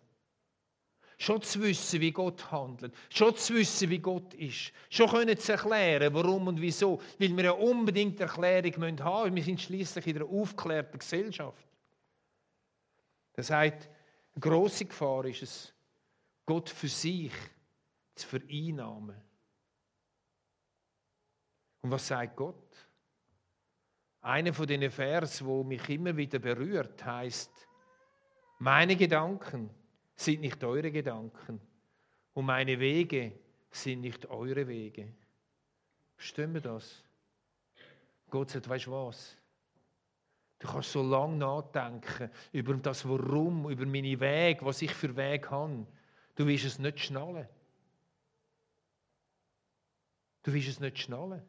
Schon 1.18 1.42
zu 1.42 1.60
wissen, 1.62 2.00
wie 2.00 2.12
Gott 2.12 2.50
handelt. 2.50 2.94
Schon 3.10 3.36
zu 3.36 3.54
wissen, 3.54 3.90
wie 3.90 3.98
Gott 3.98 4.34
ist. 4.34 4.72
Schon 4.88 5.10
können 5.10 5.36
zu 5.36 5.52
erklären, 5.52 6.14
warum 6.14 6.46
und 6.46 6.60
wieso. 6.60 7.02
Weil 7.18 7.36
wir 7.36 7.44
ja 7.44 7.50
unbedingt 7.50 8.20
Erklärung 8.20 9.04
haben 9.04 9.34
müssen. 9.34 9.36
Wir 9.36 9.42
sind 9.42 9.60
schließlich 9.60 10.06
in 10.06 10.16
einer 10.16 10.30
aufgeklärten 10.30 10.98
Gesellschaft. 10.98 11.66
Das 13.32 13.50
heißt, 13.50 13.88
eine 14.34 14.40
grosse 14.40 14.84
Gefahr 14.84 15.24
ist 15.24 15.42
es, 15.42 15.74
Gott 16.48 16.70
für 16.70 16.88
sich 16.88 17.30
zu 18.14 18.26
vereinnahmen. 18.26 19.20
Und 21.82 21.90
was 21.90 22.08
sagt 22.08 22.36
Gott? 22.36 22.88
Einer 24.22 24.54
von 24.54 24.66
den 24.66 24.90
Vers, 24.90 25.44
wo 25.44 25.62
mich 25.62 25.86
immer 25.90 26.16
wieder 26.16 26.38
berührt, 26.38 27.04
heißt: 27.04 27.50
Meine 28.60 28.96
Gedanken 28.96 29.68
sind 30.16 30.40
nicht 30.40 30.64
eure 30.64 30.90
Gedanken 30.90 31.60
und 32.32 32.46
meine 32.46 32.80
Wege 32.80 33.38
sind 33.70 34.00
nicht 34.00 34.24
eure 34.30 34.66
Wege. 34.66 35.12
Verstehen 36.16 36.54
wir 36.54 36.62
das? 36.62 37.04
Gott 38.30 38.48
sagt, 38.48 38.70
weißt 38.70 38.86
du 38.86 38.92
was? 38.92 39.36
Du 40.60 40.66
kannst 40.66 40.92
so 40.92 41.02
lange 41.02 41.36
nachdenken 41.36 42.30
über 42.52 42.72
das 42.72 43.06
Warum, 43.06 43.68
über 43.68 43.84
meine 43.84 44.18
Wege, 44.18 44.64
was 44.64 44.80
ich 44.80 44.94
für 44.94 45.14
Weg 45.14 45.50
habe. 45.50 45.86
Du 46.38 46.46
wirst 46.46 46.66
es 46.66 46.78
nicht 46.78 47.00
schnallen. 47.00 47.48
Du 50.44 50.52
wirst 50.52 50.68
es 50.68 50.78
nicht 50.78 51.00
schnallen. 51.00 51.42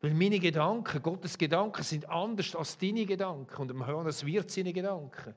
Weil 0.00 0.14
meine 0.14 0.40
Gedanken, 0.40 1.00
Gottes 1.00 1.38
Gedanken 1.38 1.84
sind 1.84 2.06
anders 2.06 2.56
als 2.56 2.76
deine 2.76 3.06
Gedanken. 3.06 3.62
Und 3.62 3.70
am 3.70 3.88
Johannes 3.88 4.26
wird 4.26 4.50
seine 4.50 4.72
Gedanken. 4.72 5.32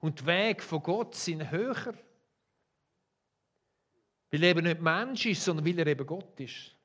Und 0.00 0.20
die 0.20 0.26
Wege 0.26 0.60
von 0.60 0.82
Gott 0.82 1.14
sind 1.14 1.50
höher. 1.50 1.94
Weil 4.30 4.42
er 4.42 4.50
eben 4.50 4.64
nicht 4.64 4.82
Mensch 4.82 5.24
ist, 5.24 5.42
sondern 5.42 5.64
weil 5.64 5.78
er 5.78 5.86
eben 5.86 6.06
Gott 6.06 6.38
ist. 6.40 6.76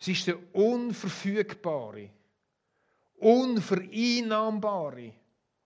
Es 0.00 0.08
ist 0.08 0.26
der 0.26 0.52
unverfügbare, 0.52 2.10
unvereinnahmbare, 3.18 5.21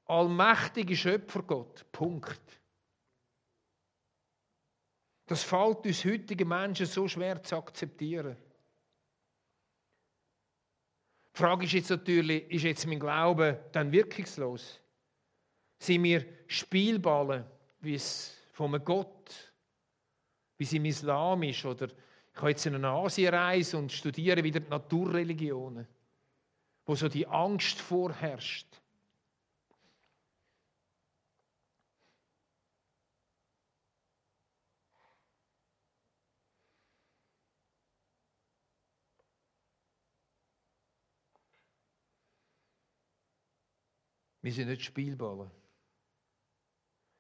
allmächtige 0.07 0.97
Schöpfergott. 0.97 1.85
Punkt. 1.93 2.41
Das 5.27 5.43
fällt 5.43 5.85
uns 5.85 6.05
heutigen 6.05 6.49
Menschen 6.49 6.87
so 6.87 7.09
schwer 7.09 7.43
zu 7.43 7.57
akzeptieren. 7.57 8.37
Die 11.35 11.39
Frage 11.39 11.67
ist 11.67 11.73
jetzt 11.73 11.91
natürlich, 11.91 12.51
ist 12.51 12.63
jetzt 12.63 12.87
mein 12.87 13.01
Glaube 13.01 13.69
dann 13.73 13.93
wirkungslos? 13.93 14.81
Sind 15.79 16.05
wir 16.05 16.25
Spielballen, 16.47 17.45
wie 17.81 17.95
es 17.95 18.35
von 18.53 18.75
einem 18.75 18.85
Gott, 18.85 19.53
wie 20.57 20.65
es 20.65 20.73
im 20.73 20.85
Islam 20.87 21.43
ist? 21.43 21.65
Oder 21.65 21.89
ich 21.89 22.37
habe 22.37 22.51
jetzt 22.51 22.65
in 22.65 22.77
eine 22.77 22.89
Asienreise 22.89 23.77
und 23.77 23.93
studiere 23.93 24.43
wieder 24.43 24.61
die 24.61 24.71
Naturreligionen, 24.71 25.87
wo 26.87 26.95
so 26.95 27.09
die 27.09 27.27
Angst 27.27 27.81
vorherrscht. 27.81 28.69
Wir 44.47 44.53
sind 44.53 44.69
nicht 44.69 44.85
Spielballen. 44.85 45.51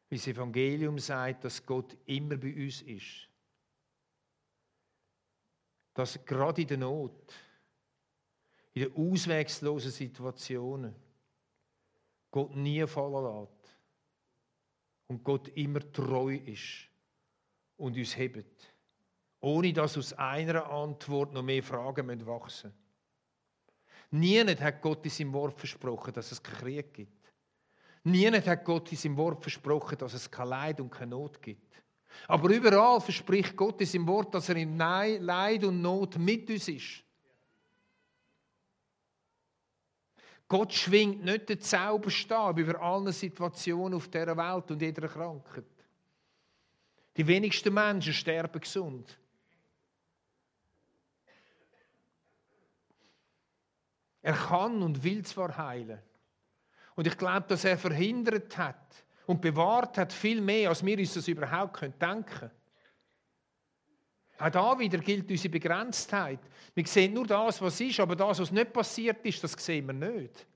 wie 0.09 0.17
das 0.17 0.29
Evangelium 0.29 0.97
sagt, 1.01 1.43
dass 1.43 1.67
Gott 1.67 1.97
immer 2.07 2.37
bei 2.37 2.55
uns 2.55 2.83
ist. 2.83 3.29
Dass 5.93 6.25
gerade 6.25 6.63
in 6.63 6.69
der 6.69 6.77
Not, 6.77 7.35
in 8.75 8.83
den 8.85 8.95
auswegslosen 8.95 9.91
Situationen, 9.91 10.95
Gott 12.31 12.55
nie 12.55 12.87
fallen 12.87 13.41
lässt. 13.41 13.77
Und 15.09 15.25
Gott 15.25 15.49
immer 15.49 15.81
treu 15.91 16.37
ist 16.37 16.89
und 17.77 17.97
uns 17.97 18.17
hebt. 18.17 18.73
Ohne 19.41 19.73
dass 19.73 19.99
aus 19.99 20.13
einer 20.13 20.71
Antwort 20.71 21.33
noch 21.33 21.43
mehr 21.43 21.65
Fragen 21.65 22.25
wachsen 22.25 22.71
müssen. 22.71 22.87
Niemand 24.13 24.61
hat 24.61 24.81
Gott 24.81 25.05
in 25.05 25.11
seinem 25.11 25.33
Wort 25.33 25.59
versprochen, 25.59 26.13
dass 26.15 26.31
es 26.31 26.41
keinen 26.41 26.59
Krieg 26.59 26.95
gibt. 26.95 27.16
Niemand 28.09 28.47
hat 28.47 28.65
Gott 28.65 28.93
in 28.93 28.97
seinem 28.97 29.17
Wort 29.17 29.43
versprochen, 29.43 29.99
dass 29.99 30.15
es 30.15 30.31
kein 30.31 30.47
Leid 30.47 30.81
und 30.81 30.91
keine 30.91 31.11
Not 31.11 31.43
gibt. 31.43 31.83
Aber 32.29 32.49
überall 32.51 33.01
verspricht 33.01 33.57
Gott 33.57 33.81
in 33.81 33.87
seinem 33.89 34.07
Wort, 34.07 34.33
dass 34.33 34.49
er 34.49 34.55
in 34.55 34.79
Leid 34.79 35.65
und 35.65 35.83
Not 35.83 36.17
mit 36.17 36.49
uns 36.49 36.69
ist. 36.69 37.03
Gott 40.47 40.73
schwingt 40.73 41.25
nicht 41.25 41.49
den 41.49 41.61
Zauberstab 41.61 42.57
über 42.59 42.81
alle 42.81 43.13
Situationen 43.13 43.95
auf 43.95 44.07
dieser 44.07 44.37
Welt 44.37 44.71
und 44.71 44.81
jeder 44.81 45.09
Krankheit. 45.09 45.65
Die 47.17 47.27
wenigsten 47.27 47.75
Menschen 47.75 48.13
sterben 48.13 48.61
gesund. 48.61 49.19
Er 54.23 54.35
kann 54.35 54.81
und 54.81 55.03
will 55.03 55.25
zwar 55.25 55.57
heilen. 55.57 56.06
Und 56.97 57.07
ich 57.07 57.17
glaube, 57.17 57.47
dass 57.49 57.65
er 57.65 57.79
verhindert 57.79 58.57
hat 58.59 59.05
und 59.27 59.41
bewahrt 59.41 59.99
hat 59.99 60.13
viel 60.13 60.41
mehr, 60.41 60.71
als 60.71 60.85
wir 60.85 60.99
uns 60.99 61.15
das 61.15 61.29
überhaupt 61.29 61.81
denken 61.83 62.25
können. 62.25 62.51
Auch 64.39 64.51
da 64.51 64.79
wieder 64.79 64.99
gilt 64.99 65.31
unsere 65.31 65.53
Begrenztheit. 65.53 66.41
Wir 66.75 66.87
sehen 66.87 67.15
nur 67.15 67.27
das, 67.27 67.61
was 67.61 67.81
ist, 67.81 68.01
aber 68.01 68.17
das, 68.17 68.39
was 68.39 68.51
nicht 68.51 68.73
passiert 68.73 69.25
ist, 69.25 69.43
das 69.43 69.53
sehen 69.53 69.87
wir 69.87 69.95
nicht. 69.95 70.47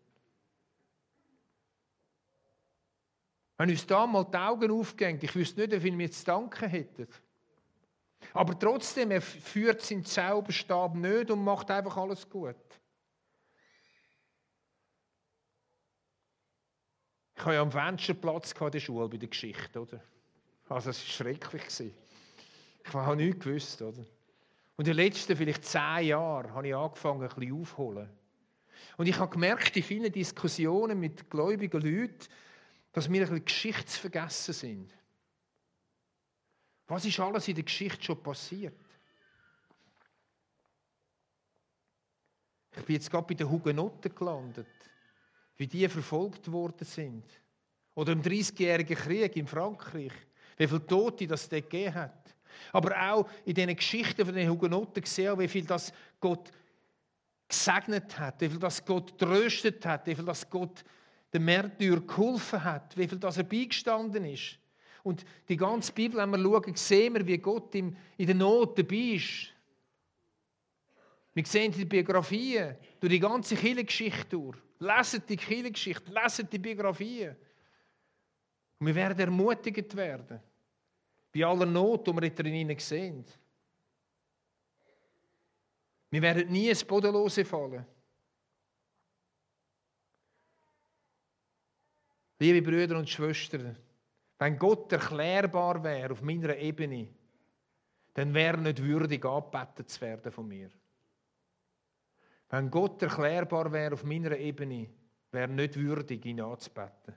Wenn 3.56 3.70
uns 3.70 3.86
da 3.86 4.06
mal 4.06 4.24
die 4.24 4.36
Augen 4.36 4.70
aufgehen, 4.70 5.18
ich 5.20 5.34
wüsste 5.34 5.60
nicht, 5.60 5.72
wie 5.72 5.80
viel 5.80 5.98
wir 5.98 6.10
zu 6.10 6.24
danken 6.24 6.68
hätten. 6.68 7.06
Aber 8.32 8.58
trotzdem, 8.58 9.10
er 9.10 9.22
führt 9.22 9.82
seinen 9.82 10.04
Zauberstab 10.04 10.94
nicht 10.94 11.30
und 11.30 11.44
macht 11.44 11.70
einfach 11.70 11.96
alles 11.96 12.28
gut. 12.28 12.56
Ich 17.40 17.46
hatte 17.46 17.54
ja 17.54 17.62
am 17.62 17.72
Fensterplatz 17.72 18.52
in 18.52 18.70
der 18.70 18.80
Schule 18.80 19.08
bei 19.08 19.16
der 19.16 19.30
Geschichte, 19.30 19.80
oder? 19.80 19.98
Also 20.68 20.90
es 20.90 20.98
war 20.98 21.26
schrecklich. 21.26 21.90
Ich 22.84 22.92
habe 22.92 23.16
nichts 23.16 23.42
gewusst, 23.42 23.80
oder? 23.80 24.04
Und 24.76 24.86
in 24.86 24.94
den 24.94 24.96
letzten 24.96 25.34
vielleicht 25.34 25.64
zehn 25.64 26.08
Jahren 26.08 26.52
habe 26.52 26.68
ich 26.68 26.74
angefangen, 26.74 27.22
ein 27.22 27.28
bisschen 27.30 27.58
aufzuholen. 27.58 28.10
Und 28.98 29.06
ich 29.06 29.18
habe 29.18 29.32
gemerkt, 29.32 29.74
in 29.74 29.82
vielen 29.82 30.12
Diskussionen 30.12 31.00
mit 31.00 31.30
gläubigen 31.30 31.80
Leuten, 31.80 32.28
dass 32.92 33.10
wir 33.10 33.22
ein 33.22 33.26
bisschen 33.26 33.44
geschichtsvergessen 33.46 34.52
sind. 34.52 34.94
Was 36.88 37.06
ist 37.06 37.20
alles 37.20 37.48
in 37.48 37.54
der 37.54 37.64
Geschichte 37.64 38.02
schon 38.02 38.22
passiert? 38.22 38.78
Ich 42.76 42.84
bin 42.84 42.96
jetzt 42.96 43.10
gerade 43.10 43.26
bei 43.26 43.32
den 43.34 43.48
Hugenotten 43.48 44.14
gelandet 44.14 44.66
wie 45.60 45.66
die 45.66 45.86
verfolgt 45.90 46.50
worden 46.50 46.86
sind. 46.86 47.22
Oder 47.94 48.12
im 48.12 48.22
30-jährigen 48.22 48.96
Krieg 48.96 49.36
in 49.36 49.46
Frankreich, 49.46 50.12
wie 50.56 50.66
viele 50.66 50.86
Tote 50.86 51.26
das 51.26 51.50
dort 51.50 51.68
gegeben 51.68 51.94
hat. 51.96 52.34
Aber 52.72 53.12
auch 53.12 53.28
in 53.44 53.52
diesen 53.52 53.76
Geschichten 53.76 54.24
von 54.24 54.34
den 54.34 54.48
Hugenotten 54.48 55.02
gesehen, 55.02 55.38
wie 55.38 55.48
viel 55.48 55.66
das 55.66 55.92
Gott 56.18 56.50
gesegnet 57.46 58.18
hat, 58.18 58.40
wie 58.40 58.48
viel 58.48 58.58
das 58.58 58.82
Gott 58.82 59.18
tröstet 59.18 59.84
hat, 59.84 60.06
wie 60.06 60.14
viel 60.14 60.24
das 60.24 60.48
Gott 60.48 60.82
den 61.30 61.44
Märtyr 61.44 62.00
geholfen 62.00 62.64
hat, 62.64 62.96
wie 62.96 63.06
viel 63.06 63.18
das 63.18 63.36
er 63.36 63.44
beigestanden 63.44 64.24
ist. 64.24 64.58
Und 65.02 65.26
die 65.46 65.58
ganze 65.58 65.92
Bibel, 65.92 66.22
wenn 66.22 66.30
wir 66.30 66.38
schauen, 66.38 66.74
sehen 66.74 67.12
wir, 67.12 67.26
wie 67.26 67.36
Gott 67.36 67.74
in 67.74 67.94
der 68.18 68.34
Not 68.34 68.78
dabei 68.78 69.16
ist. 69.16 69.52
Wir 71.34 71.44
sehen 71.44 71.70
die 71.70 71.84
Biografien 71.84 72.76
durch 72.98 73.12
die 73.12 73.20
ganze 73.20 73.56
Kirchengeschichte 73.56 74.24
durch. 74.30 74.56
Leset 74.80 75.28
die 75.28 75.36
Kirchengeschichte, 75.36 76.10
leset 76.10 76.52
die 76.52 76.58
Biografien. 76.58 77.36
Und 78.78 78.86
wir 78.86 78.94
werden 78.94 79.20
ermutigt 79.20 79.94
werden. 79.94 80.40
Bei 81.32 81.44
aller 81.44 81.66
Not, 81.66 82.06
die 82.06 82.12
wir 82.12 82.30
drinnen 82.30 82.78
sehen. 82.78 83.24
Wir 86.10 86.22
werden 86.22 86.50
nie 86.50 86.70
ins 86.70 86.84
Bodenlose 86.84 87.44
fallen. 87.44 87.86
Liebe 92.38 92.62
Brüder 92.62 92.96
und 92.96 93.08
Schwestern, 93.08 93.76
wenn 94.38 94.58
Gott 94.58 94.90
erklärbar 94.90 95.84
wäre 95.84 96.12
auf 96.12 96.22
meiner 96.22 96.56
Ebene, 96.56 97.08
dann 98.14 98.32
wäre 98.32 98.56
er 98.56 98.62
nicht 98.62 98.82
würdig, 98.82 99.24
angebetet 99.24 99.90
zu 99.90 100.00
werden 100.00 100.32
von 100.32 100.48
mir. 100.48 100.70
Wenn 102.50 102.70
Gott 102.70 103.00
erklärbar 103.02 103.72
wäre 103.72 103.94
auf 103.94 104.04
meiner 104.04 104.36
Ebene, 104.36 104.88
wäre 105.30 105.48
nicht 105.48 105.76
würdig, 105.76 106.26
ihn 106.26 106.40
anzubeten. 106.40 107.14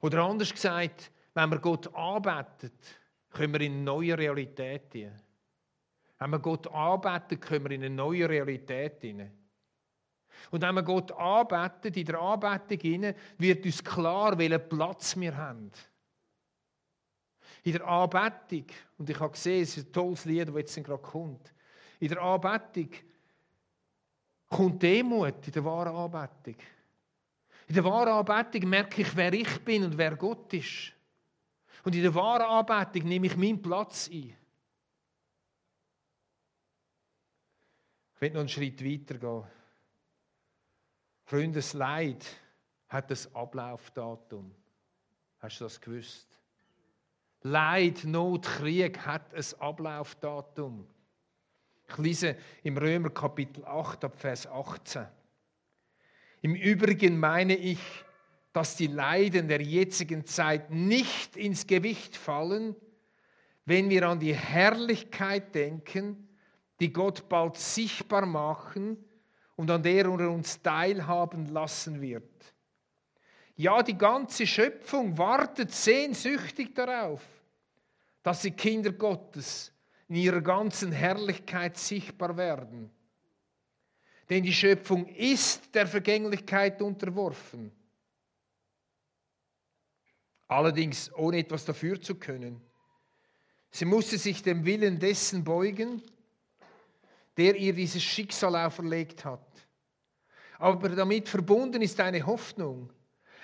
Oder 0.00 0.22
anders 0.24 0.52
gesagt, 0.52 1.10
wenn 1.34 1.50
wir 1.50 1.58
Gott 1.58 1.92
anbetet, 1.94 2.74
können 3.30 3.52
wir 3.54 3.60
in 3.62 3.72
eine 3.72 3.82
neue 3.82 4.16
Realität 4.16 4.90
gehen. 4.90 5.20
Wenn 6.18 6.30
wir 6.30 6.38
Gott 6.38 6.66
anbeten, 6.68 7.40
können 7.40 7.64
wir 7.64 7.70
in 7.72 7.84
eine 7.84 7.94
neue 7.94 8.28
Realität 8.28 9.00
hinein. 9.00 9.32
Und 10.50 10.62
wenn 10.62 10.74
wir 10.74 10.82
Gott 10.82 11.10
anbeten, 11.12 11.94
in 11.94 12.06
der 12.06 12.20
Anbetung 12.20 12.78
hinein, 12.78 13.14
wird 13.38 13.64
uns 13.64 13.82
klar, 13.82 14.36
welchen 14.38 14.68
Platz 14.68 15.16
wir 15.18 15.36
haben. 15.36 15.72
In 17.62 17.72
der 17.72 17.86
Anbetung, 17.86 18.66
und 18.98 19.10
ich 19.10 19.18
habe 19.18 19.32
gesehen, 19.32 19.62
es 19.62 19.76
ist 19.76 19.88
ein 19.88 19.92
tolles 19.92 20.24
Lied, 20.24 20.48
das 20.48 20.54
jetzt 20.56 20.84
gerade 20.84 21.02
kommt. 21.02 21.52
In 22.00 22.08
der 22.08 22.22
Anbetung 22.22 22.90
kommt 24.48 24.82
Demut 24.82 25.46
in 25.46 25.52
der 25.52 25.64
wahren 25.64 25.94
Anbetung. 25.94 26.56
In 27.66 27.74
der 27.74 27.84
wahren 27.84 28.08
Anbetung 28.08 28.68
merke 28.68 29.02
ich, 29.02 29.16
wer 29.16 29.32
ich 29.32 29.64
bin 29.64 29.84
und 29.84 29.98
wer 29.98 30.16
Gott 30.16 30.52
ist. 30.54 30.92
Und 31.84 31.94
in 31.94 32.02
der 32.02 32.14
wahren 32.14 32.42
Anbetung 32.42 33.08
nehme 33.08 33.26
ich 33.26 33.36
meinen 33.36 33.60
Platz 33.60 34.08
ein. 34.08 34.36
Ich 38.14 38.20
will 38.20 38.30
noch 38.30 38.40
einen 38.40 38.48
Schritt 38.48 38.84
weiter 38.84 39.18
gehen. 39.18 39.44
Freunde, 41.24 41.58
das 41.58 41.72
Leid 41.74 42.24
hat 42.88 43.10
ein 43.10 43.34
Ablaufdatum. 43.34 44.54
Hast 45.38 45.60
du 45.60 45.64
das 45.64 45.80
gewusst? 45.80 46.26
Leid, 47.42 48.04
Not, 48.04 48.44
Krieg 48.44 48.98
hat 49.06 49.32
ein 49.34 49.60
Ablaufdatum. 49.60 50.86
Ich 51.88 51.96
lese 51.98 52.36
im 52.62 52.76
Römer 52.76 53.10
Kapitel 53.10 53.64
8 53.64 54.04
ab 54.04 54.18
Vers 54.18 54.46
18. 54.46 55.06
Im 56.42 56.54
Übrigen 56.54 57.18
meine 57.18 57.56
ich, 57.56 57.80
dass 58.52 58.76
die 58.76 58.86
Leiden 58.88 59.48
der 59.48 59.62
jetzigen 59.62 60.26
Zeit 60.26 60.70
nicht 60.70 61.36
ins 61.36 61.66
Gewicht 61.66 62.16
fallen, 62.16 62.76
wenn 63.64 63.88
wir 63.90 64.08
an 64.08 64.20
die 64.20 64.34
Herrlichkeit 64.34 65.54
denken, 65.54 66.28
die 66.78 66.92
Gott 66.92 67.28
bald 67.28 67.56
sichtbar 67.56 68.26
machen 68.26 69.02
und 69.56 69.70
an 69.70 69.82
der 69.82 70.04
er 70.06 70.30
uns 70.30 70.62
teilhaben 70.62 71.46
lassen 71.46 72.00
wird. 72.00 72.54
Ja, 73.56 73.82
die 73.82 73.98
ganze 73.98 74.46
Schöpfung 74.46 75.18
wartet 75.18 75.72
sehnsüchtig 75.72 76.74
darauf, 76.74 77.22
dass 78.22 78.42
sie 78.42 78.52
Kinder 78.52 78.92
Gottes 78.92 79.72
in 80.08 80.16
ihrer 80.16 80.40
ganzen 80.40 80.90
Herrlichkeit 80.90 81.76
sichtbar 81.76 82.36
werden. 82.36 82.90
Denn 84.28 84.42
die 84.42 84.52
Schöpfung 84.52 85.06
ist 85.06 85.74
der 85.74 85.86
Vergänglichkeit 85.86 86.80
unterworfen. 86.82 87.72
Allerdings 90.46 91.12
ohne 91.14 91.38
etwas 91.38 91.64
dafür 91.64 92.00
zu 92.00 92.14
können. 92.14 92.60
Sie 93.70 93.84
musste 93.84 94.16
sich 94.16 94.42
dem 94.42 94.64
Willen 94.64 94.98
dessen 94.98 95.44
beugen, 95.44 96.02
der 97.36 97.54
ihr 97.56 97.74
dieses 97.74 98.02
Schicksal 98.02 98.56
auferlegt 98.56 99.24
hat. 99.26 99.46
Aber 100.58 100.88
damit 100.88 101.28
verbunden 101.28 101.82
ist 101.82 102.00
eine 102.00 102.24
Hoffnung. 102.24 102.90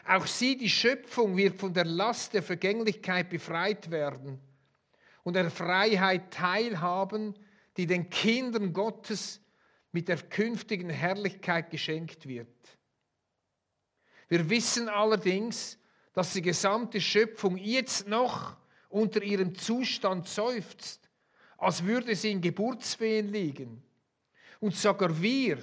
Auch 0.06 0.26
sie, 0.26 0.56
die 0.56 0.70
Schöpfung, 0.70 1.36
wird 1.36 1.60
von 1.60 1.72
der 1.72 1.84
Last 1.84 2.32
der 2.32 2.42
Vergänglichkeit 2.42 3.28
befreit 3.28 3.90
werden 3.90 4.40
und 5.24 5.34
der 5.34 5.50
Freiheit 5.50 6.30
teilhaben, 6.30 7.34
die 7.76 7.86
den 7.86 8.08
Kindern 8.08 8.72
Gottes 8.72 9.40
mit 9.90 10.08
der 10.08 10.18
künftigen 10.18 10.90
Herrlichkeit 10.90 11.70
geschenkt 11.70 12.28
wird. 12.28 12.48
Wir 14.28 14.48
wissen 14.48 14.88
allerdings, 14.88 15.78
dass 16.12 16.32
die 16.32 16.42
gesamte 16.42 17.00
Schöpfung 17.00 17.56
jetzt 17.56 18.06
noch 18.06 18.56
unter 18.88 19.22
ihrem 19.22 19.54
Zustand 19.56 20.28
seufzt, 20.28 21.08
als 21.58 21.84
würde 21.84 22.14
sie 22.14 22.30
in 22.30 22.40
Geburtswehen 22.40 23.28
liegen. 23.28 23.82
Und 24.60 24.76
sogar 24.76 25.20
wir, 25.20 25.58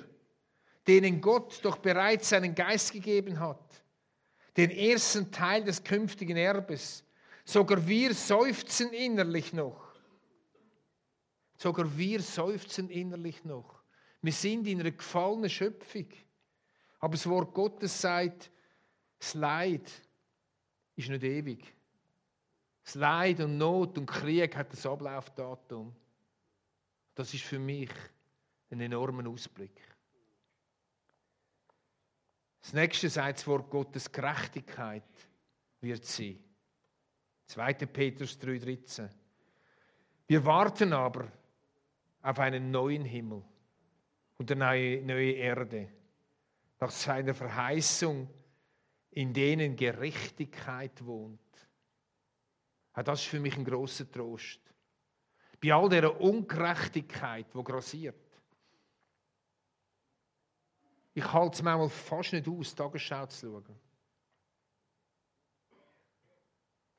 denen 0.88 1.22
Gott 1.22 1.60
doch 1.64 1.78
bereits 1.78 2.30
seinen 2.30 2.56
Geist 2.56 2.92
gegeben 2.92 3.40
hat, 3.40 3.84
den 4.58 4.72
ersten 4.72 5.32
Teil 5.32 5.64
des 5.64 5.84
künftigen 5.84 6.36
Erbes, 6.36 7.04
sogar 7.52 7.86
wir 7.86 8.14
seufzen 8.14 8.94
innerlich 8.94 9.52
noch. 9.54 9.92
Sogar 11.58 11.98
wir 11.98 12.22
seufzen 12.22 12.90
innerlich 12.90 13.44
noch. 13.44 13.84
Wir 14.22 14.32
sind 14.34 14.68
in 14.68 14.80
einer 14.80 14.92
gefallenen 14.92 15.50
Schöpfung. 15.50 16.08
Aber 17.00 17.14
das 17.14 17.28
Wort 17.28 17.54
Gottes 17.54 18.00
sagt, 18.00 18.52
das 19.20 19.34
Leid 19.34 19.92
ist 20.96 21.10
nicht 21.10 21.24
ewig. 21.24 21.76
Das 22.84 22.96
Leid 22.96 23.40
und 23.42 23.58
Not 23.58 23.98
und 23.98 24.06
Krieg 24.06 24.56
hat 24.56 24.72
das 24.72 24.86
Ablaufdatum. 24.86 25.96
Das 27.14 27.34
ist 27.34 27.44
für 27.44 27.60
mich 27.60 27.92
ein 28.70 28.80
enormer 28.80 29.30
Ausblick. 29.30 29.80
Das 32.62 32.74
nächste 32.74 33.10
sagt 33.10 33.40
das 33.40 33.48
Wort 33.48 33.70
Gottes 33.70 34.12
Gerechtigkeit 34.12 35.04
wird 35.82 36.06
sie. 36.06 36.51
2. 37.52 37.74
Petrus 37.86 38.40
3,13. 38.40 39.10
Wir 40.26 40.46
warten 40.46 40.94
aber 40.94 41.30
auf 42.22 42.40
einen 42.40 42.72
neuen 42.72 43.04
Himmel 43.04 43.44
und 44.38 44.52
eine 44.52 45.02
neue 45.02 45.34
Erde, 45.34 45.90
nach 46.80 46.92
seiner 46.92 47.34
Verheißung, 47.34 48.30
in 49.12 49.34
denen 49.34 49.76
Gerechtigkeit 49.76 51.06
wohnt. 51.06 51.40
Das 52.94 53.22
ist 53.22 53.28
für 53.28 53.40
mich 53.42 53.58
ein 53.58 53.66
großer 53.66 54.10
Trost. 54.10 54.62
Bei 55.62 55.74
all 55.74 55.90
der 55.90 56.20
Ungerechtigkeit, 56.22 57.48
die 57.54 57.64
grassiert. 57.64 58.16
Ich 61.14 61.34
halte 61.34 61.56
es 61.56 61.62
manchmal 61.62 61.90
fast 61.90 62.32
nicht 62.32 62.48
aus, 62.48 62.74
Tagesschau 62.74 63.26
zu 63.26 63.48
schauen. 63.48 63.91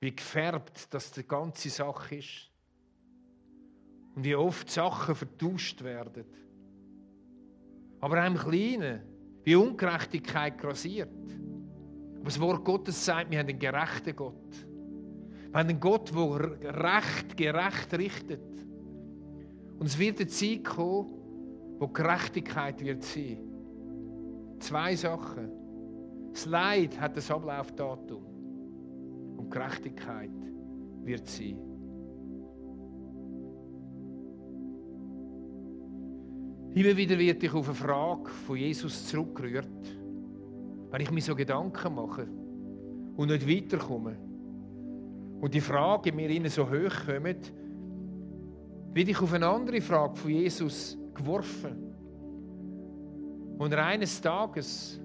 Wie 0.02 0.16
gefärbt 0.16 0.92
das 0.92 1.12
die 1.12 1.22
ganze 1.22 1.70
Sache 1.70 2.16
ist. 2.16 2.50
Und 4.16 4.24
wie 4.24 4.34
oft 4.34 4.68
Sachen 4.68 5.14
vertauscht 5.14 5.80
werden. 5.84 6.24
Aber 8.00 8.26
im 8.26 8.36
Kleinen, 8.36 9.02
wie 9.44 9.54
Ungerechtigkeit 9.54 10.58
grassiert. 10.58 11.08
Aber 12.16 12.24
das 12.24 12.40
Wort 12.40 12.64
Gottes 12.64 13.04
sagt, 13.04 13.30
wir 13.30 13.38
haben 13.38 13.48
einen 13.48 13.60
gerechten 13.60 14.16
Gott. 14.16 14.50
Wir 15.50 15.60
haben 15.60 15.68
einen 15.68 15.78
Gott, 15.78 16.12
der 16.12 16.82
Recht, 16.82 17.36
gerecht 17.36 17.94
richtet. 17.94 18.66
Und 19.78 19.86
es 19.86 19.96
wird 19.96 20.18
eine 20.18 20.26
Zeit 20.26 20.64
kommen, 20.64 21.14
wo 21.78 21.86
Gerechtigkeit 21.86 22.80
wird 22.80 23.04
sein. 23.04 23.38
Zwei 24.58 24.96
Sachen. 24.96 25.48
Das 26.32 26.44
Leid 26.46 27.00
hat 27.00 27.16
das 27.16 27.30
Ablaufdatum. 27.30 28.31
Gerechtigkeit 29.52 30.30
wird 31.04 31.28
sein. 31.28 31.58
Immer 36.74 36.96
wieder 36.96 37.18
wird 37.18 37.42
ich 37.42 37.52
auf 37.52 37.68
eine 37.68 37.74
Frage 37.74 38.30
von 38.30 38.56
Jesus 38.56 39.06
zurückgerührt, 39.08 39.68
wenn 40.90 41.00
ich 41.02 41.10
mir 41.10 41.20
so 41.20 41.36
Gedanken 41.36 41.94
mache 41.94 42.26
und 43.16 43.28
nicht 43.28 43.46
weiterkomme. 43.46 44.16
Und 45.40 45.52
die 45.52 45.60
Frage 45.60 46.12
mir 46.12 46.30
innen 46.30 46.48
so 46.48 46.64
hoch 46.64 47.06
kommt, 47.06 47.52
werde 48.94 49.10
ich 49.10 49.20
auf 49.20 49.32
eine 49.34 49.46
andere 49.46 49.82
Frage 49.82 50.16
von 50.16 50.30
Jesus 50.30 50.96
geworfen. 51.14 51.92
Und 53.58 53.74
eines 53.74 54.20
Tages, 54.20 54.98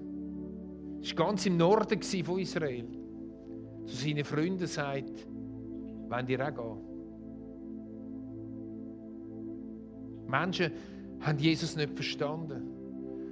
es 1.02 1.16
war 1.18 1.26
ganz 1.26 1.44
im 1.44 1.58
Norden 1.58 2.00
von 2.02 2.38
Israel, 2.38 2.97
zu 3.88 3.96
seinen 3.96 4.24
Freunden 4.24 4.66
sagt, 4.66 5.26
wenn 6.08 6.26
die 6.26 6.40
auch 6.40 6.54
gehen. 6.54 6.88
Menschen 10.26 10.72
haben 11.20 11.38
Jesus 11.38 11.74
nicht 11.74 11.94
verstanden. 11.94 12.62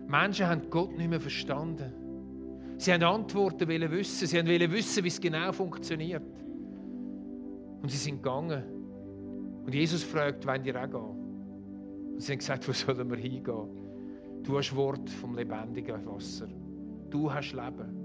Menschen 0.08 0.46
haben 0.46 0.62
Gott 0.70 0.96
nicht 0.96 1.10
mehr 1.10 1.20
verstanden. 1.20 1.92
Sie 2.78 2.92
haben 2.92 3.02
Antworten 3.02 3.68
wollen 3.68 3.90
wissen. 3.90 4.26
Sie 4.26 4.36
wollen 4.36 4.72
wissen, 4.72 5.04
wie 5.04 5.08
es 5.08 5.20
genau 5.20 5.52
funktioniert. 5.52 6.22
Und 7.82 7.90
sie 7.90 7.98
sind 7.98 8.22
gegangen. 8.22 8.62
Und 9.64 9.74
Jesus 9.74 10.02
fragt, 10.02 10.46
wollen 10.46 10.62
die 10.62 10.74
auch 10.74 10.90
gehen? 10.90 12.14
Und 12.14 12.20
sie 12.20 12.32
haben 12.32 12.38
gesagt, 12.38 12.66
wo 12.66 12.72
sollen 12.72 13.10
wir 13.10 13.18
hingehen? 13.18 13.68
Du 14.42 14.56
hast 14.56 14.74
Wort 14.74 15.10
vom 15.10 15.34
lebendigen 15.34 16.06
Wasser. 16.06 16.48
Du 17.10 17.32
hast 17.32 17.52
Leben. 17.52 17.95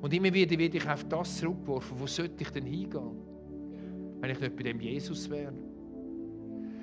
Und 0.00 0.14
immer 0.14 0.32
wieder 0.32 0.58
werde 0.58 0.78
ich 0.78 0.88
auf 0.88 1.04
das 1.04 1.36
zurückgeworfen. 1.36 2.00
Wo 2.00 2.06
sollte 2.06 2.42
ich 2.42 2.50
denn 2.50 2.64
hingehen? 2.64 3.10
Wenn 4.20 4.30
ich 4.30 4.40
nicht 4.40 4.56
bei 4.56 4.62
dem 4.62 4.80
Jesus 4.80 5.28
wäre. 5.28 5.52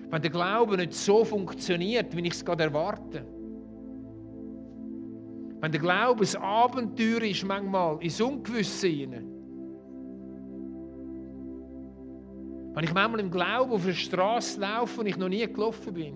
Wenn 0.09 0.21
der 0.21 0.31
Glaube 0.31 0.77
nicht 0.77 0.93
so 0.93 1.25
funktioniert, 1.25 2.15
wie 2.15 2.27
ich 2.27 2.33
es 2.33 2.45
gerade 2.45 2.63
erwarte. 2.65 3.25
Wenn 5.59 5.71
der 5.71 5.81
Glaube 5.81 6.23
ein 6.23 6.41
Abenteuer 6.41 7.23
ist, 7.23 7.43
manchmal 7.43 7.97
ins 8.01 8.21
Ungewisse 8.21 8.87
hinein. 8.87 9.27
Wenn 12.73 12.83
ich 12.83 12.93
manchmal 12.93 13.19
im 13.21 13.31
Glauben 13.31 13.71
auf 13.71 13.83
einer 13.83 13.93
Straße 13.95 14.61
laufe, 14.61 15.01
wo 15.01 15.05
ich 15.05 15.17
noch 15.17 15.29
nie 15.29 15.45
gelaufen 15.47 15.93
bin. 15.93 16.13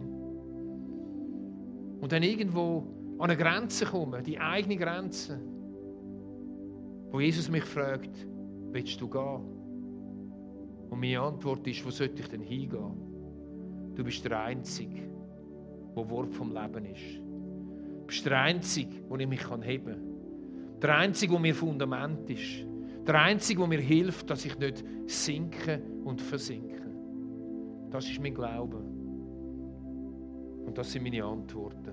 Und 1.99 2.11
dann 2.11 2.21
irgendwo 2.21 2.85
an 3.17 3.31
eine 3.31 3.37
Grenze 3.37 3.85
komme, 3.85 4.21
die 4.21 4.39
eigene 4.39 4.77
Grenze. 4.77 5.39
Wo 7.11 7.19
Jesus 7.19 7.49
mich 7.49 7.65
fragt, 7.65 8.25
willst 8.71 8.99
du 9.01 9.09
gehen? 9.09 9.61
Und 10.89 10.99
meine 10.99 11.19
Antwort 11.19 11.67
ist, 11.67 11.85
wo 11.85 11.89
sollte 11.89 12.21
ich 12.21 12.27
denn 12.27 12.41
hingehen? 12.41 13.93
Du 13.95 14.03
bist 14.03 14.23
der 14.23 14.41
Einzige, 14.41 15.01
der 15.95 16.09
Wort 16.09 16.33
vom 16.33 16.53
Leben 16.53 16.85
ist. 16.85 17.19
Du 17.19 18.07
bist 18.07 18.25
der 18.25 18.39
Einzige, 18.39 19.03
wo 19.09 19.17
ich 19.17 19.27
mich 19.27 19.41
heben 19.61 19.85
kann. 19.85 20.79
Der 20.81 20.97
Einzige, 20.97 21.33
der 21.33 21.41
mir 21.41 21.55
Fundament 21.55 22.29
ist. 22.29 22.65
Der 23.05 23.21
Einzige, 23.21 23.59
der 23.59 23.67
mir 23.67 23.81
hilft, 23.81 24.29
dass 24.29 24.45
ich 24.45 24.57
nicht 24.57 24.83
sinke 25.05 25.81
und 26.05 26.21
versinke. 26.21 26.81
Das 27.89 28.09
ist 28.09 28.21
mein 28.21 28.33
Glaube. 28.33 28.77
Und 30.65 30.77
das 30.77 30.91
sind 30.91 31.03
meine 31.03 31.23
Antworten. 31.23 31.91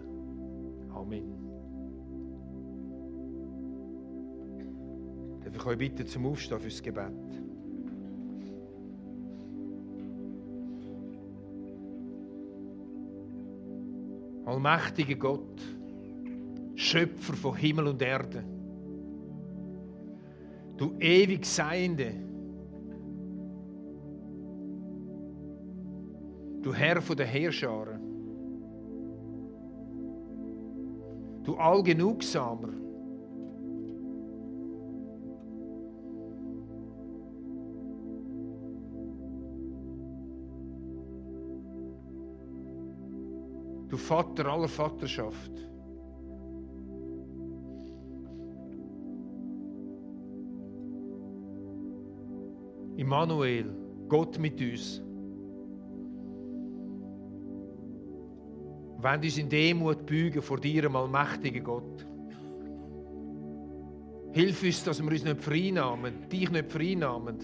Amen. 0.91 1.48
Ich 5.55 5.67
euch 5.67 5.79
bitten 5.79 6.07
zum 6.07 6.27
Aufstehen 6.27 6.61
fürs 6.61 6.83
Gebet? 6.83 7.13
Allmächtiger 14.45 15.15
Gott, 15.17 15.61
Schöpfer 16.75 17.35
von 17.35 17.57
Himmel 17.57 17.89
und 17.89 18.01
Erde, 18.01 18.45
du 20.77 20.95
ewig 20.99 21.45
Seiende, 21.45 22.15
du 26.63 26.73
Herr 26.73 27.03
von 27.03 27.17
der 27.17 27.27
Heerscharen, 27.27 28.01
du 31.45 31.55
Allgenugsamer, 31.57 32.88
Vater 44.09 44.47
aller 44.47 44.69
Vaterschaft. 44.69 45.53
Immanuel, 52.97 53.67
Gott 54.09 54.39
mit 54.39 54.59
uns. 54.63 55.03
Wenn 59.01 59.21
uns 59.21 59.37
in 59.37 59.49
Demut 59.51 60.07
beugen 60.07 60.41
vor 60.41 60.59
dir, 60.59 60.91
allmächtigen 60.91 61.63
Gott. 61.63 62.07
Hilf 64.33 64.63
uns, 64.63 64.85
dass 64.85 65.03
wir 65.03 65.13
uns 65.13 65.25
nicht 65.25 65.43
vereinnahmen, 65.43 66.31
dich 66.33 66.51
nicht 66.51 66.73
vereinnahmen, 66.73 67.37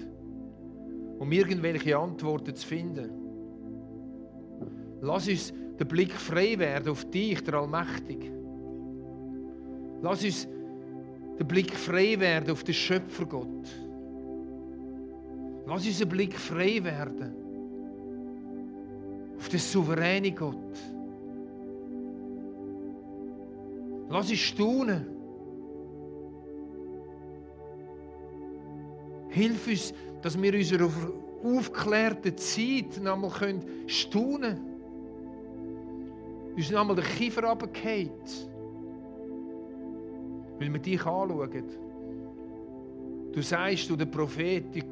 um 1.19 1.31
irgendwelche 1.31 1.99
Antworten 1.99 2.55
zu 2.55 2.67
finden. 2.67 3.11
Lass 5.03 5.29
uns 5.29 5.53
der 5.79 5.85
Blick 5.85 6.13
frei 6.13 6.59
werden 6.59 6.91
auf 6.91 7.05
dich, 7.11 7.43
der 7.43 7.55
Allmächtige. 7.55 8.31
Lass 10.03 10.25
uns 10.25 10.49
den 11.39 11.49
Blick 11.49 11.75
frei 11.75 12.19
werden 12.19 12.51
auf 12.51 12.63
den 12.63 12.75
Schöpfergott, 12.75 13.69
Lass 15.67 15.87
unseren 15.87 16.09
Blick 16.11 16.35
frei 16.35 16.83
werden 16.85 17.35
auf 19.39 19.49
den 19.49 19.59
souveränen 19.59 20.35
Gott. 20.35 20.57
Lass 24.11 24.31
uns 24.31 24.39
staunen. 24.39 25.07
Hilf 29.31 29.67
uns, 29.67 29.95
dass 30.23 30.41
wir 30.41 30.55
unserer 30.55 30.91
aufgeklärten 31.43 32.37
Zeit 32.37 33.03
nochmal 33.03 33.61
staunen 33.87 34.41
können. 34.41 34.74
Uns 36.57 36.71
nochmal 36.71 36.97
den 36.97 37.05
Kiefer 37.05 37.45
runtergeht. 37.45 38.49
Weil 40.59 40.73
wir 40.73 40.81
dich 40.81 41.05
anschauen. 41.05 41.65
Du 43.33 43.43
sagst, 43.43 43.91
du 43.91 43.97
der 43.97 44.07
Prophet, 44.07 44.73
die, 44.73 44.85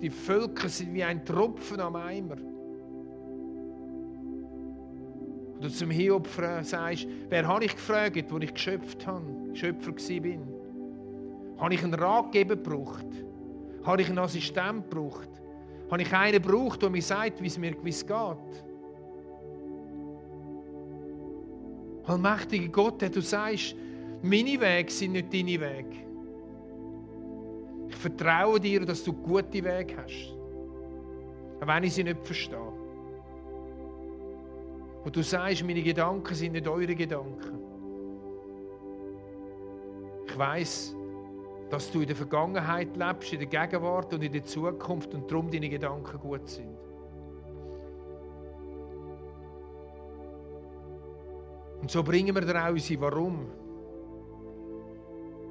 die 0.00 0.08
Völker 0.08 0.68
sind 0.70 0.94
wie 0.94 1.04
ein 1.04 1.22
Tropfen 1.22 1.80
am 1.80 1.96
Eimer. 1.96 2.36
Und 5.54 5.64
du 5.64 5.68
zum 5.68 5.90
Hiob 5.90 6.26
sagst, 6.62 7.06
wer 7.28 7.46
habe 7.46 7.66
ich 7.66 7.74
gefragt, 7.74 8.24
wo 8.30 8.38
ich 8.38 8.54
geschöpft 8.54 9.06
habe, 9.06 9.26
Schöpfer 9.52 9.92
bin? 9.92 10.40
Habe 11.58 11.74
ich 11.74 11.84
einen 11.84 11.92
Ratgeber 11.92 12.56
gebraucht? 12.56 13.04
Habe 13.84 14.00
ich 14.00 14.08
einen 14.08 14.18
Assistent 14.18 14.88
gebraucht? 14.88 15.28
Habe 15.90 16.00
ich 16.00 16.10
einen 16.14 16.40
gebraucht, 16.40 16.80
der 16.80 16.88
mir 16.88 17.02
sagt, 17.02 17.42
wie 17.42 17.48
es 17.48 17.58
mir 17.58 17.72
gewiss 17.72 18.06
geht? 18.06 18.64
Allmächtiger 22.06 22.68
Gott, 22.68 23.00
der 23.02 23.10
du 23.10 23.20
sagst, 23.20 23.74
meine 24.22 24.60
Wege 24.60 24.90
sind 24.90 25.12
nicht 25.12 25.32
deine 25.32 25.60
Wege. 25.60 25.96
Ich 27.88 27.96
vertraue 27.96 28.60
dir, 28.60 28.84
dass 28.84 29.02
du 29.02 29.12
gute 29.12 29.64
Wege 29.64 29.96
hast. 29.96 30.36
Auch 31.60 31.66
wenn 31.66 31.84
ich 31.84 31.94
sie 31.94 32.04
nicht 32.04 32.24
verstehe. 32.26 32.72
Und 35.04 35.16
du 35.16 35.22
sagst, 35.22 35.64
meine 35.64 35.82
Gedanken 35.82 36.34
sind 36.34 36.52
nicht 36.52 36.68
eure 36.68 36.94
Gedanken. 36.94 37.58
Ich 40.26 40.38
weiß, 40.38 40.94
dass 41.70 41.90
du 41.90 42.00
in 42.00 42.06
der 42.06 42.16
Vergangenheit 42.16 42.96
lebst, 42.96 43.32
in 43.32 43.38
der 43.38 43.48
Gegenwart 43.48 44.12
und 44.12 44.22
in 44.22 44.32
der 44.32 44.44
Zukunft 44.44 45.14
und 45.14 45.30
darum 45.30 45.50
deine 45.50 45.68
Gedanken 45.68 46.18
gut 46.18 46.48
sind. 46.48 46.76
Und 51.80 51.90
so 51.90 52.02
bringen 52.02 52.34
wir 52.34 52.42
dir 52.42 52.62
auch 52.62 52.70
unsere 52.70 53.00
Warum. 53.00 53.46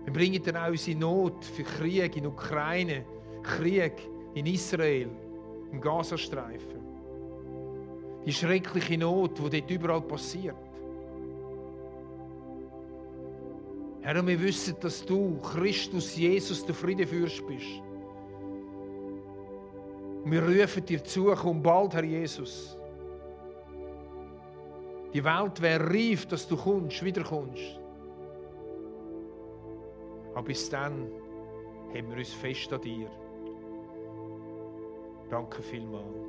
Wir 0.05 0.13
bringen 0.13 0.41
dir 0.41 0.63
auch 0.63 0.69
unsere 0.69 0.97
Not 0.97 1.43
für 1.43 1.63
Krieg 1.63 2.15
in 2.17 2.27
Ukraine, 2.27 3.05
Krieg 3.43 3.93
in 4.33 4.45
Israel, 4.45 5.09
im 5.71 5.81
Gazastreifen. 5.81 6.79
Die 8.25 8.33
schreckliche 8.33 8.97
Not, 8.97 9.37
die 9.39 9.59
dort 9.59 9.71
überall 9.71 10.01
passiert. 10.01 10.55
Herr, 14.01 14.19
und 14.19 14.27
wir 14.27 14.41
wissen, 14.41 14.75
dass 14.79 15.05
du, 15.05 15.39
Christus 15.39 16.15
Jesus, 16.15 16.65
der 16.65 16.73
Friedefürst 16.73 17.45
bist. 17.45 17.81
Und 20.23 20.31
wir 20.31 20.41
rufen 20.41 20.85
dir 20.85 21.03
zu, 21.03 21.33
komm 21.35 21.61
bald, 21.61 21.93
Herr 21.93 22.03
Jesus. 22.03 22.78
Die 25.13 25.23
Welt 25.23 25.61
wäre 25.61 25.89
reif, 25.89 26.27
dass 26.27 26.47
du 26.47 26.55
kommst, 26.55 27.03
wiederkommst. 27.03 27.79
Aber 30.33 30.43
bis 30.43 30.69
dann 30.69 31.11
haben 31.93 32.09
wir 32.09 32.17
uns 32.17 32.33
fest 32.33 32.71
an 32.71 32.81
dir. 32.81 33.09
Danke 35.29 35.61
vielmals. 35.63 36.28